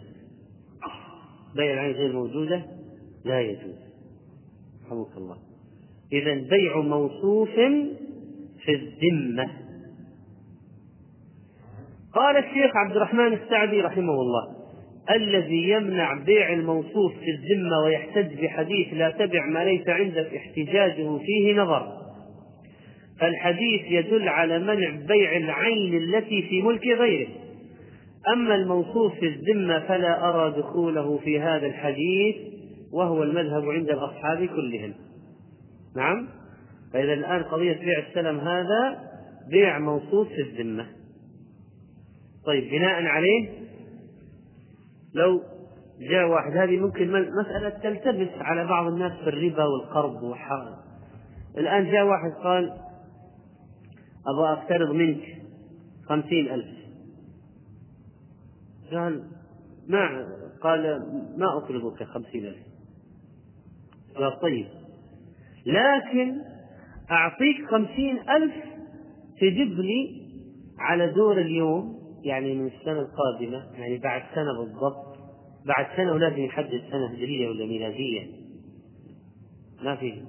[1.55, 2.65] بيع العين غير الموجودة
[3.25, 3.75] لا يجوز.
[4.85, 5.37] رحمك الله.
[6.13, 7.49] إذا بيع موصوف
[8.65, 9.49] في الذمة.
[12.13, 14.57] قال الشيخ عبد الرحمن السعدي رحمه الله
[15.15, 21.53] الذي يمنع بيع الموصوف في الذمة ويحتج بحديث لا تبع ما ليس عندك احتجاجه فيه
[21.53, 21.97] نظر.
[23.19, 27.27] فالحديث يدل على منع بيع العين التي في ملك غيره.
[28.33, 32.35] أما الموصوف في الذمة فلا أرى دخوله في هذا الحديث
[32.93, 34.93] وهو المذهب عند الأصحاب كلهم.
[35.95, 36.27] نعم؟
[36.93, 38.99] فإذا الآن قضية بيع السلم هذا
[39.51, 40.85] بيع موصوف في الذمة.
[42.45, 43.49] طيب بناء عليه
[45.13, 45.41] لو
[45.99, 50.75] جاء واحد هذه ممكن مسألة تلتبس على بعض الناس في الربا والقرض والحرام
[51.57, 52.73] الآن جاء واحد قال
[54.27, 55.23] أبغى أقترض منك
[56.09, 56.76] خمسين ألف.
[58.91, 59.23] قال
[59.87, 60.27] ما
[60.61, 60.81] قال
[61.37, 62.57] ما أقرضك خمسين ألف.
[64.15, 64.67] قال طيب.
[65.65, 66.41] لكن
[67.11, 68.53] أعطيك خمسين ألف
[69.37, 70.27] تجيب لي
[70.79, 75.17] على دور اليوم يعني من السنة القادمة يعني بعد سنة بالضبط
[75.65, 78.27] بعد سنة ولازم يحدد سنة هجرية ولا ميلادية.
[79.83, 80.23] ما في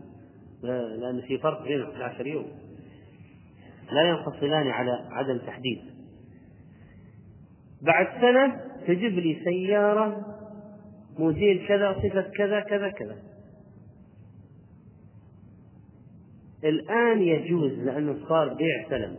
[0.63, 2.47] لأن في فرق بين 11 يوم.
[3.93, 5.98] لا ينفصلان على عدم تحديد.
[7.83, 10.37] بعد سنة تجيب لي سيارة
[11.19, 13.17] موديل كذا صفة كذا كذا كذا.
[16.65, 19.17] الآن يجوز لأنه صار بيع سلم.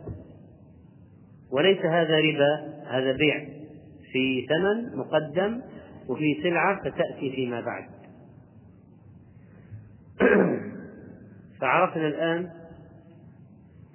[1.50, 3.48] وليس هذا ربا هذا بيع.
[4.12, 5.62] في ثمن مقدم
[6.08, 7.84] وفي سلعة ستأتي فيما بعد.
[11.60, 12.50] فعرفنا الآن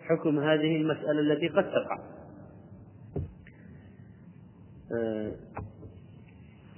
[0.09, 2.14] حكم هذه المسألة التي قد تقع.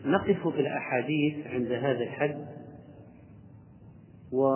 [0.05, 2.47] نقف في الأحاديث عند هذا الحد
[4.31, 4.47] و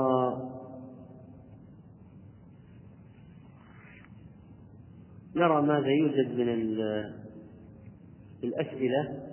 [5.35, 6.49] نرى ماذا يوجد من
[8.43, 9.30] الأسئلة.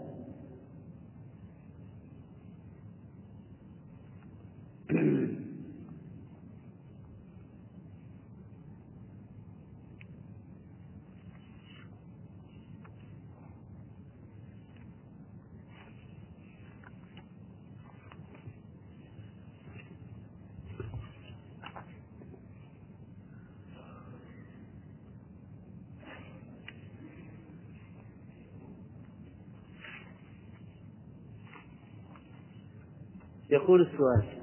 [33.51, 34.39] يقول السؤال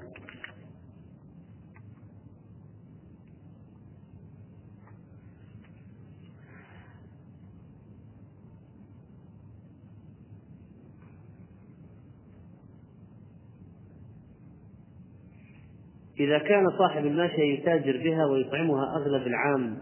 [16.20, 19.78] إذا كان صاحب الماشية يتاجر بها ويطعمها أغلب العام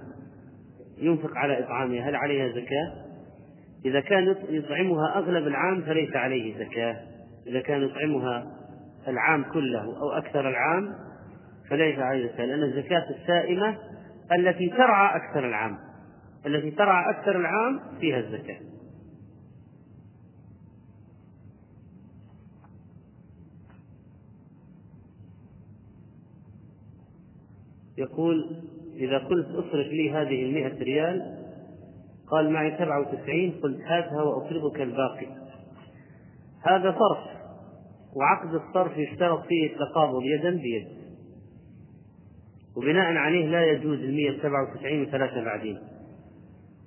[0.99, 3.05] ينفق على إطعامها هل عليها زكاة؟
[3.85, 6.97] إذا كان يطعمها أغلب العام فليس عليه زكاة
[7.47, 8.64] إذا كان يطعمها
[9.09, 10.95] العام كله أو أكثر العام
[11.71, 13.79] فليس عليه زكاة لأن الزكاة السائمة
[14.33, 15.79] التي ترعى أكثر العام
[16.47, 18.61] التي ترعى أكثر العام فيها الزكاة.
[27.99, 28.63] يقول
[28.97, 31.45] إذا قلت أصرف لي هذه المئة ريال
[32.31, 35.27] قال معي سبعة وتسعين قلت هاتها وأقرضك الباقي.
[36.63, 37.34] هذا صرف.
[38.17, 40.87] وعقد الصرف يشترط فيه التقابض يدا بيد.
[42.77, 43.99] وبناء عليه لا يجوز
[44.43, 45.79] سبعة وتسعين وثلاثة بعدين.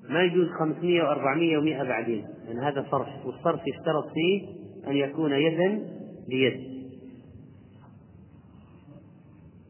[0.09, 2.27] ما يجوز خمسمية وأربعمية ومئة بعدين.
[2.45, 3.25] لأن هذا صرف.
[3.25, 4.47] والصرف يشترط فيه
[4.87, 5.79] أن يكون يدا
[6.27, 6.77] بيد.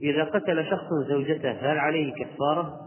[0.01, 2.79] إذا قتل شخص زوجته هل عليه كفارة؟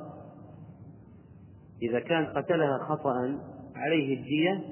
[1.83, 3.39] إذا كان قتلها خطأ
[3.75, 4.65] عليه الدية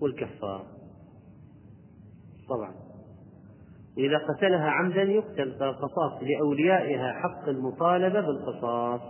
[0.00, 0.66] والكفارة.
[2.48, 2.81] طبعا.
[3.98, 9.00] إذا قتلها عمدا يقتل فالقصاص لأوليائها حق المطالبة بالقصاص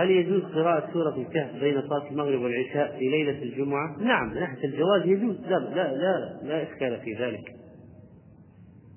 [0.00, 4.64] هل يجوز قراءة سورة الكهف بين صلاة المغرب والعشاء في ليلة الجمعة؟ نعم من ناحية
[4.64, 7.54] الجواز يجوز لا لا لا, لا إشكال في ذلك.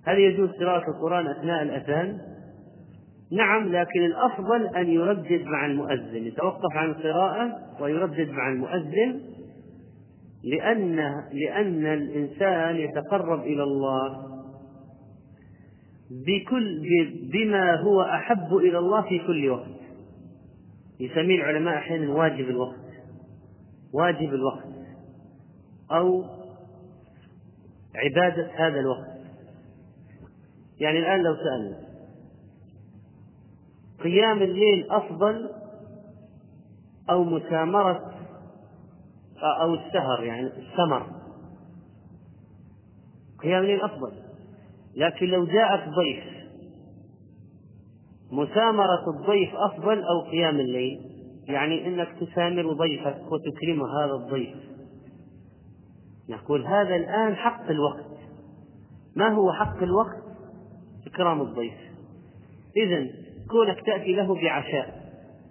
[0.05, 2.32] هل يجوز قراءة القرآن أثناء الأذان؟
[3.33, 6.27] نعم لكن الأفضل أن يردد مع المؤذن.
[6.27, 7.51] يتوقف عن القراءة
[7.81, 9.21] ويردد مع المؤذن
[10.43, 10.95] لأن
[11.33, 14.33] لأن الإنسان يتقرب إلى الله
[16.27, 16.81] بكل
[17.33, 19.69] بما هو أحب إلى الله في كل وقت.
[20.99, 22.79] يسميه العلماء أحيانا واجب الوقت
[23.93, 24.67] واجب الوقت
[25.91, 26.23] أو
[27.95, 29.13] عبادة هذا الوقت.
[30.79, 31.92] يعني الآن لو سألنا
[34.03, 35.49] قيام الليل أفضل
[37.09, 38.13] أو مسامرة
[39.61, 41.07] أو السهر يعني السمر.
[43.43, 44.11] قيام الليل أفضل.
[44.95, 46.23] لكن لو جاءك ضيف
[48.31, 50.99] مسامرة الضيف أفضل أو قيام الليل؟
[51.47, 54.55] يعني أنك تسامر ضيفك وتكرم هذا الضيف.
[56.29, 58.05] نقول هذا الآن حق الوقت.
[59.15, 60.23] ما هو حق الوقت؟
[61.07, 61.73] إكرام الضيف.
[62.77, 65.03] إذا كونك تأتي له بعشاء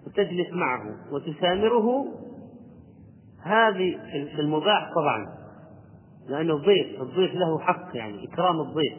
[0.07, 2.05] وتجلس معه وتسامره
[3.43, 3.99] هذه
[4.35, 5.43] في المباح طبعا
[6.29, 8.93] لأنه ضيف الضيف له حق يعني إكرام الضيف.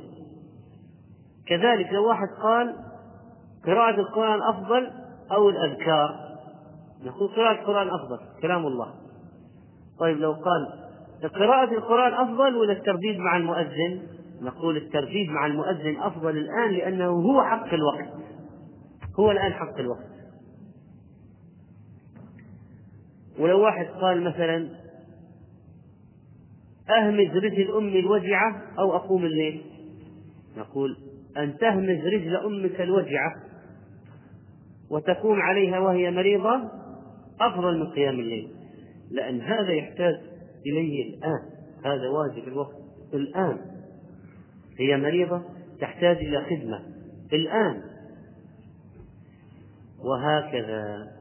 [1.46, 2.76] كذلك لو واحد قال
[3.66, 4.90] قراءة القرآن أفضل
[5.32, 6.10] أو الأذكار؟
[7.04, 8.94] نقول قراءة القرآن أفضل كلام الله.
[10.00, 10.84] طيب لو قال
[11.34, 14.02] قراءة القرآن أفضل ولا الترديد مع المؤذن؟
[14.40, 18.23] نقول الترديد مع المؤذن أفضل الآن لأنه هو حق الوقت.
[19.20, 20.14] هو الآن حق الوقت.
[23.38, 24.68] ولو واحد قال مثلا
[26.90, 29.64] أهمز رجل أمي الوجعة أو أقوم الليل؟
[30.56, 30.96] نقول
[31.36, 33.34] أن تهمز رجل أمك الوجعة
[34.90, 36.70] وتقوم عليها وهي مريضة
[37.40, 38.48] أفضل من قيام الليل.
[39.10, 40.14] لأن هذا يحتاج
[40.66, 41.40] إليه الآن.
[41.84, 42.76] هذا واجب الوقت.
[43.14, 43.58] الآن
[44.78, 45.42] هي مريضة
[45.80, 46.80] تحتاج إلى خدمة.
[47.32, 47.93] الآن
[50.04, 51.14] وهكذا.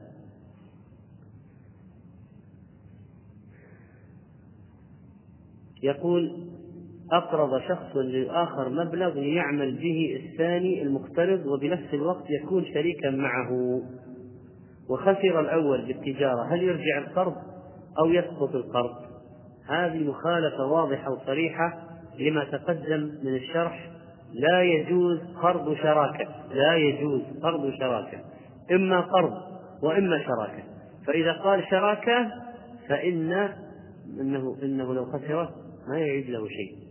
[5.82, 6.54] يقول
[7.12, 13.80] أقرض شخص للآخر مبلغ ليعمل به الثاني المقترض وبنفس الوقت يكون شريكا معه.
[14.90, 17.34] وخسر الأول بالتجارة هل يرجع القرض
[17.98, 18.94] أو يسقط القرض؟
[19.68, 21.88] هذه مخالفة واضحة وصريحة
[22.18, 23.90] لما تقدم من الشرح.
[24.32, 28.33] لا يجوز قرض شراكة لا يجوز قرض شراكة.
[28.72, 29.32] إما قرض
[29.82, 30.64] وإما شراكة
[31.06, 32.30] فإذا قال شراكة
[32.88, 33.32] فإن
[34.20, 35.50] إنه إنه لو خسر
[35.88, 36.84] ما يعيد له شيء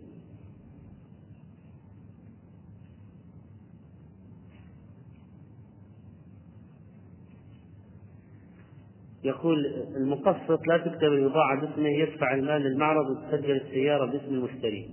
[9.23, 14.89] يقول المقسط لا تكتب البضاعة باسمه يدفع المال للمعرض وتسجل السيارة باسم المشتري.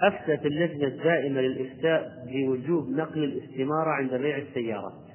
[0.00, 5.06] أفتت اللجنة الدائمة للإفتاء بوجوب نقل الاستمارة عند بيع السيارات.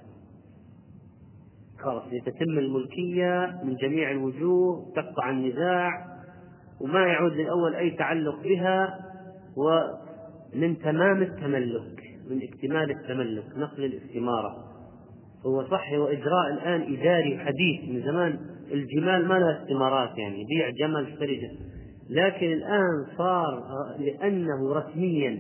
[1.84, 5.90] خلاص لتتم الملكية من جميع الوجوه تقطع النزاع
[6.82, 8.99] وما يعود للأول أي تعلق بها
[9.58, 14.56] ومن تمام التملك من اكتمال التملك نقل الاستمارة.
[15.45, 18.40] هو صح هو إجراء الآن إداري حديث من زمان
[18.72, 21.58] الجمال ما لها استمارات يعني بيع جمل اشتري
[22.10, 23.64] لكن الآن صار
[23.99, 25.40] لأنه رسميا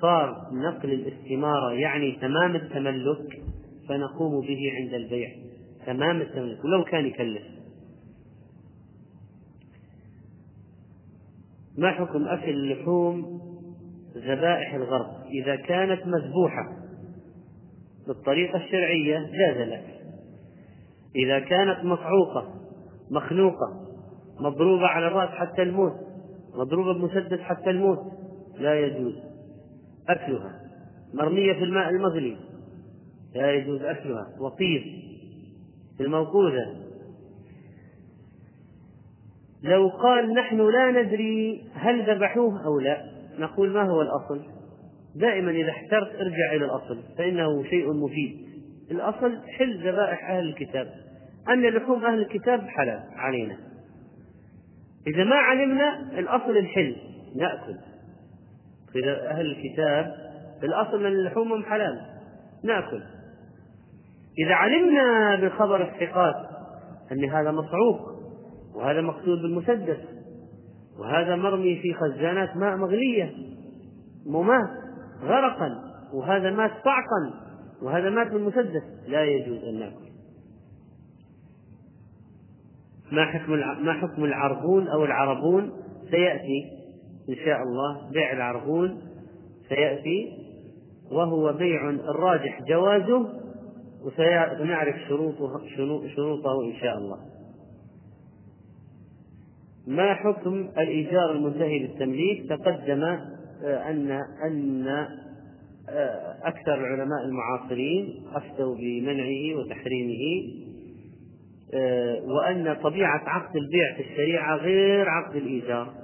[0.00, 3.42] صار نقل الاستمارة يعني تمام التملك
[3.88, 5.43] فنقوم به عند البيع.
[5.86, 7.42] تمام التملك ولو كان يكلف.
[11.78, 13.40] ما حكم أكل لحوم
[14.16, 16.76] ذبائح الغرب؟ إذا كانت مذبوحة
[18.06, 20.00] بالطريقة الشرعية جاز لك.
[21.16, 22.54] إذا كانت مصعوقة
[23.10, 23.84] مخنوقة
[24.40, 25.92] مضروبة على الرأس حتى الموت
[26.54, 27.98] مضروبة بمسدس حتى الموت
[28.58, 29.14] لا يجوز
[30.08, 30.60] أكلها.
[31.14, 32.36] مرمية في الماء المغلي
[33.34, 34.26] لا يجوز أكلها.
[34.40, 35.13] وطيب.
[36.00, 36.84] الموقوذة.
[39.62, 43.04] لو قال نحن لا ندري هل ذبحوه أو لا
[43.38, 44.40] نقول ما هو الأصل؟
[45.16, 48.48] دائما إذا احترت ارجع إلى الأصل فإنه شيء مفيد.
[48.90, 50.94] الأصل حل ذبائح أهل الكتاب.
[51.48, 53.56] أن لحوم أهل الكتاب حلال علينا.
[55.06, 56.96] إذا ما علمنا الأصل الحل
[57.36, 57.76] نأكل.
[58.96, 60.14] إذا أهل الكتاب
[60.62, 62.00] الأصل أن لحومهم حلال
[62.64, 63.02] نأكل.
[64.38, 66.34] إذا علمنا بخبر الثقات
[67.12, 68.14] أن هذا مصعوق
[68.74, 69.98] وهذا مقتول بالمسدس
[70.98, 73.32] وهذا مرمي في خزانات ماء مغلية
[74.26, 74.70] ممات
[75.22, 75.70] غرقا
[76.14, 77.44] وهذا مات صعقا
[77.82, 80.04] وهذا مات من مسدس لا يجوز أن نأكل.
[83.12, 83.52] ما حكم
[83.84, 85.72] ما حكم العربون أو العربون؟
[86.10, 86.70] سيأتي
[87.28, 89.00] إن شاء الله بيع العربون
[89.68, 90.44] سيأتي
[91.12, 93.43] وهو بيع الراجح جوازه
[94.04, 95.60] وسنعرف شروطه
[96.16, 97.18] شروطه إن شاء الله.
[99.86, 103.04] ما حكم الإيجار المنتهي بالتمليك تقدم
[103.64, 104.10] أن
[104.46, 104.86] أن
[105.88, 110.52] آه، أكثر العلماء المعاصرين أفتوا بمنعه وتحريمه
[111.74, 115.94] آه، وأن طبيعة عقد البيع في الشريعة غير عقد الإيجار.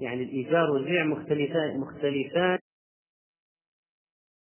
[0.00, 2.58] يعني الإيجار والبيع مختلفان مختلفان.